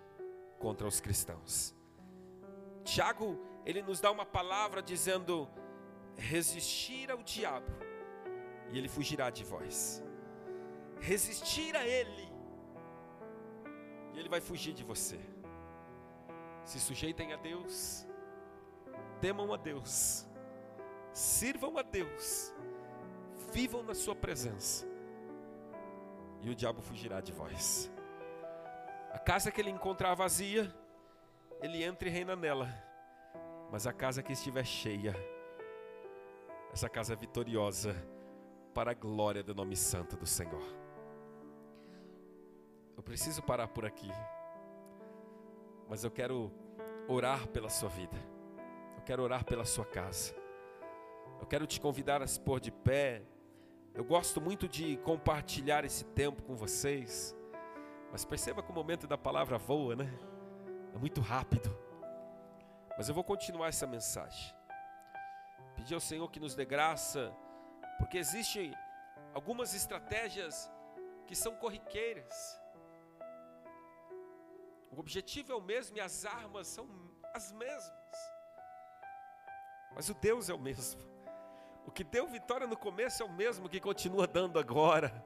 contra 0.58 0.88
os 0.88 1.00
cristãos. 1.00 1.74
Tiago, 2.82 3.38
ele 3.64 3.82
nos 3.82 4.00
dá 4.00 4.10
uma 4.10 4.24
palavra 4.26 4.82
dizendo: 4.82 5.48
resistir 6.18 7.10
ao 7.10 7.22
diabo 7.22 7.72
e 8.70 8.78
ele 8.78 8.88
fugirá 8.88 9.30
de 9.30 9.44
vós. 9.44 10.02
Resistir 11.00 11.76
a 11.76 11.86
ele 11.86 12.28
e 14.12 14.18
ele 14.18 14.28
vai 14.28 14.40
fugir 14.40 14.74
de 14.74 14.82
você. 14.82 15.18
Se 16.64 16.80
sujeitem 16.80 17.32
a 17.32 17.36
Deus, 17.36 18.06
temam 19.20 19.54
a 19.54 19.56
Deus, 19.56 20.26
sirvam 21.12 21.78
a 21.78 21.82
Deus, 21.82 22.52
vivam 23.52 23.82
na 23.82 23.94
Sua 23.94 24.14
presença, 24.14 24.86
e 26.42 26.50
o 26.50 26.54
diabo 26.54 26.82
fugirá 26.82 27.20
de 27.20 27.32
vós. 27.32 27.90
A 29.12 29.18
casa 29.18 29.50
que 29.50 29.60
ele 29.60 29.70
encontrar 29.70 30.14
vazia, 30.14 30.70
ele 31.62 31.82
entra 31.82 32.08
e 32.08 32.10
reina 32.10 32.36
nela, 32.36 32.68
mas 33.70 33.86
a 33.86 33.92
casa 33.92 34.22
que 34.22 34.32
estiver 34.32 34.64
cheia, 34.64 35.14
essa 36.72 36.88
casa 36.88 37.12
é 37.12 37.16
vitoriosa, 37.16 37.94
para 38.78 38.92
a 38.92 38.94
glória 38.94 39.42
do 39.42 39.54
nome 39.54 39.74
santo 39.74 40.16
do 40.16 40.24
Senhor. 40.24 40.62
Eu 42.96 43.02
preciso 43.02 43.42
parar 43.42 43.66
por 43.66 43.84
aqui, 43.84 44.10
mas 45.88 46.04
eu 46.04 46.10
quero 46.10 46.52
orar 47.08 47.48
pela 47.48 47.68
sua 47.68 47.88
vida, 47.88 48.16
eu 48.96 49.02
quero 49.02 49.22
orar 49.22 49.44
pela 49.44 49.64
sua 49.64 49.84
casa, 49.84 50.32
eu 51.40 51.46
quero 51.46 51.66
te 51.66 51.80
convidar 51.80 52.22
a 52.22 52.26
se 52.26 52.38
pôr 52.40 52.60
de 52.60 52.70
pé. 52.70 53.22
Eu 53.94 54.04
gosto 54.04 54.40
muito 54.40 54.68
de 54.68 54.96
compartilhar 54.98 55.84
esse 55.84 56.04
tempo 56.04 56.42
com 56.44 56.54
vocês, 56.54 57.36
mas 58.12 58.24
perceba 58.24 58.62
que 58.62 58.70
o 58.70 58.74
momento 58.74 59.08
da 59.08 59.18
palavra 59.18 59.58
voa, 59.58 59.96
né? 59.96 60.08
É 60.94 60.98
muito 60.98 61.20
rápido. 61.20 61.76
Mas 62.96 63.08
eu 63.08 63.14
vou 63.14 63.24
continuar 63.24 63.68
essa 63.68 63.88
mensagem. 63.88 64.57
Pedir 65.88 65.94
ao 65.94 66.00
Senhor 66.02 66.30
que 66.30 66.38
nos 66.38 66.54
dê 66.54 66.66
graça 66.66 67.34
porque 67.96 68.18
existem 68.18 68.74
algumas 69.32 69.72
estratégias 69.72 70.70
que 71.26 71.34
são 71.34 71.56
corriqueiras. 71.56 72.60
O 74.90 75.00
objetivo 75.00 75.50
é 75.50 75.54
o 75.54 75.62
mesmo 75.62 75.96
e 75.96 76.00
as 76.02 76.26
armas 76.26 76.66
são 76.66 76.86
as 77.32 77.52
mesmas. 77.52 78.18
Mas 79.94 80.10
o 80.10 80.14
Deus 80.14 80.50
é 80.50 80.52
o 80.52 80.58
mesmo. 80.58 81.00
O 81.86 81.90
que 81.90 82.04
deu 82.04 82.26
vitória 82.28 82.66
no 82.66 82.76
começo 82.76 83.22
é 83.22 83.24
o 83.24 83.32
mesmo 83.32 83.66
que 83.66 83.80
continua 83.80 84.26
dando 84.26 84.58
agora. 84.58 85.24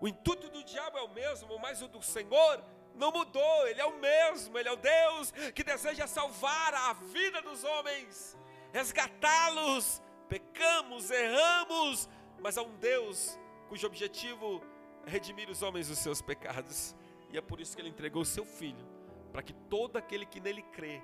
O 0.00 0.06
intuito 0.06 0.48
do 0.48 0.62
diabo 0.62 0.96
é 0.96 1.02
o 1.02 1.08
mesmo, 1.08 1.58
mas 1.58 1.82
o 1.82 1.88
do 1.88 2.00
Senhor 2.00 2.64
não 2.94 3.10
mudou. 3.10 3.66
Ele 3.66 3.80
é 3.80 3.84
o 3.84 3.98
mesmo. 3.98 4.56
Ele 4.56 4.68
é 4.68 4.72
o 4.72 4.76
Deus 4.76 5.32
que 5.52 5.64
deseja 5.64 6.06
salvar 6.06 6.72
a 6.72 6.92
vida 6.92 7.42
dos 7.42 7.64
homens, 7.64 8.38
resgatá-los 8.72 10.02
pecamos, 10.28 11.10
erramos, 11.10 12.08
mas 12.40 12.58
há 12.58 12.62
um 12.62 12.76
Deus 12.76 13.38
cujo 13.68 13.86
objetivo 13.86 14.62
é 15.06 15.10
redimir 15.10 15.50
os 15.50 15.62
homens 15.62 15.88
dos 15.88 15.98
seus 15.98 16.22
pecados. 16.22 16.94
E 17.30 17.36
é 17.36 17.40
por 17.40 17.60
isso 17.60 17.74
que 17.74 17.82
ele 17.82 17.88
entregou 17.88 18.22
o 18.22 18.26
seu 18.26 18.44
filho, 18.44 18.86
para 19.32 19.42
que 19.42 19.52
todo 19.52 19.96
aquele 19.96 20.24
que 20.24 20.40
nele 20.40 20.62
crê 20.62 21.02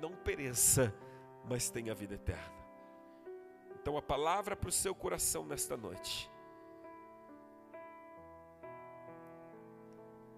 não 0.00 0.12
pereça, 0.16 0.94
mas 1.44 1.70
tenha 1.70 1.94
vida 1.94 2.14
eterna. 2.14 2.62
Então 3.80 3.96
a 3.96 4.02
palavra 4.02 4.56
para 4.56 4.68
o 4.68 4.72
seu 4.72 4.94
coração 4.94 5.44
nesta 5.44 5.76
noite 5.76 6.30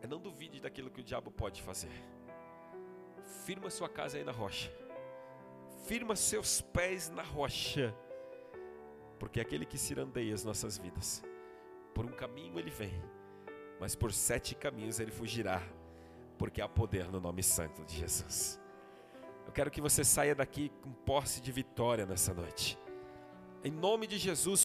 é 0.02 0.06
não 0.06 0.20
duvide 0.20 0.60
daquilo 0.60 0.90
que 0.90 1.00
o 1.00 1.04
diabo 1.04 1.30
pode 1.30 1.62
fazer. 1.62 1.92
Firma 3.44 3.70
sua 3.70 3.88
casa 3.88 4.18
aí 4.18 4.24
na 4.24 4.32
rocha. 4.32 4.83
Firma 5.84 6.16
seus 6.16 6.60
pés 6.60 7.10
na 7.10 7.22
rocha 7.22 7.94
porque 9.24 9.38
é 9.38 9.42
aquele 9.42 9.64
que 9.64 9.78
cirandeia 9.78 10.34
as 10.34 10.44
nossas 10.44 10.76
vidas, 10.76 11.24
por 11.94 12.04
um 12.04 12.12
caminho 12.12 12.58
ele 12.58 12.70
vem, 12.70 12.92
mas 13.80 13.94
por 13.94 14.12
sete 14.12 14.54
caminhos 14.54 15.00
ele 15.00 15.10
fugirá, 15.10 15.62
porque 16.36 16.60
há 16.60 16.68
poder 16.68 17.10
no 17.10 17.20
nome 17.20 17.42
santo 17.42 17.82
de 17.84 17.96
Jesus. 17.96 18.60
Eu 19.46 19.52
quero 19.52 19.70
que 19.70 19.80
você 19.80 20.04
saia 20.04 20.34
daqui 20.34 20.70
com 20.82 20.92
posse 20.92 21.40
de 21.40 21.50
vitória 21.50 22.04
nessa 22.04 22.34
noite. 22.34 22.78
Em 23.62 23.70
nome 23.70 24.06
de 24.06 24.18
Jesus, 24.18 24.60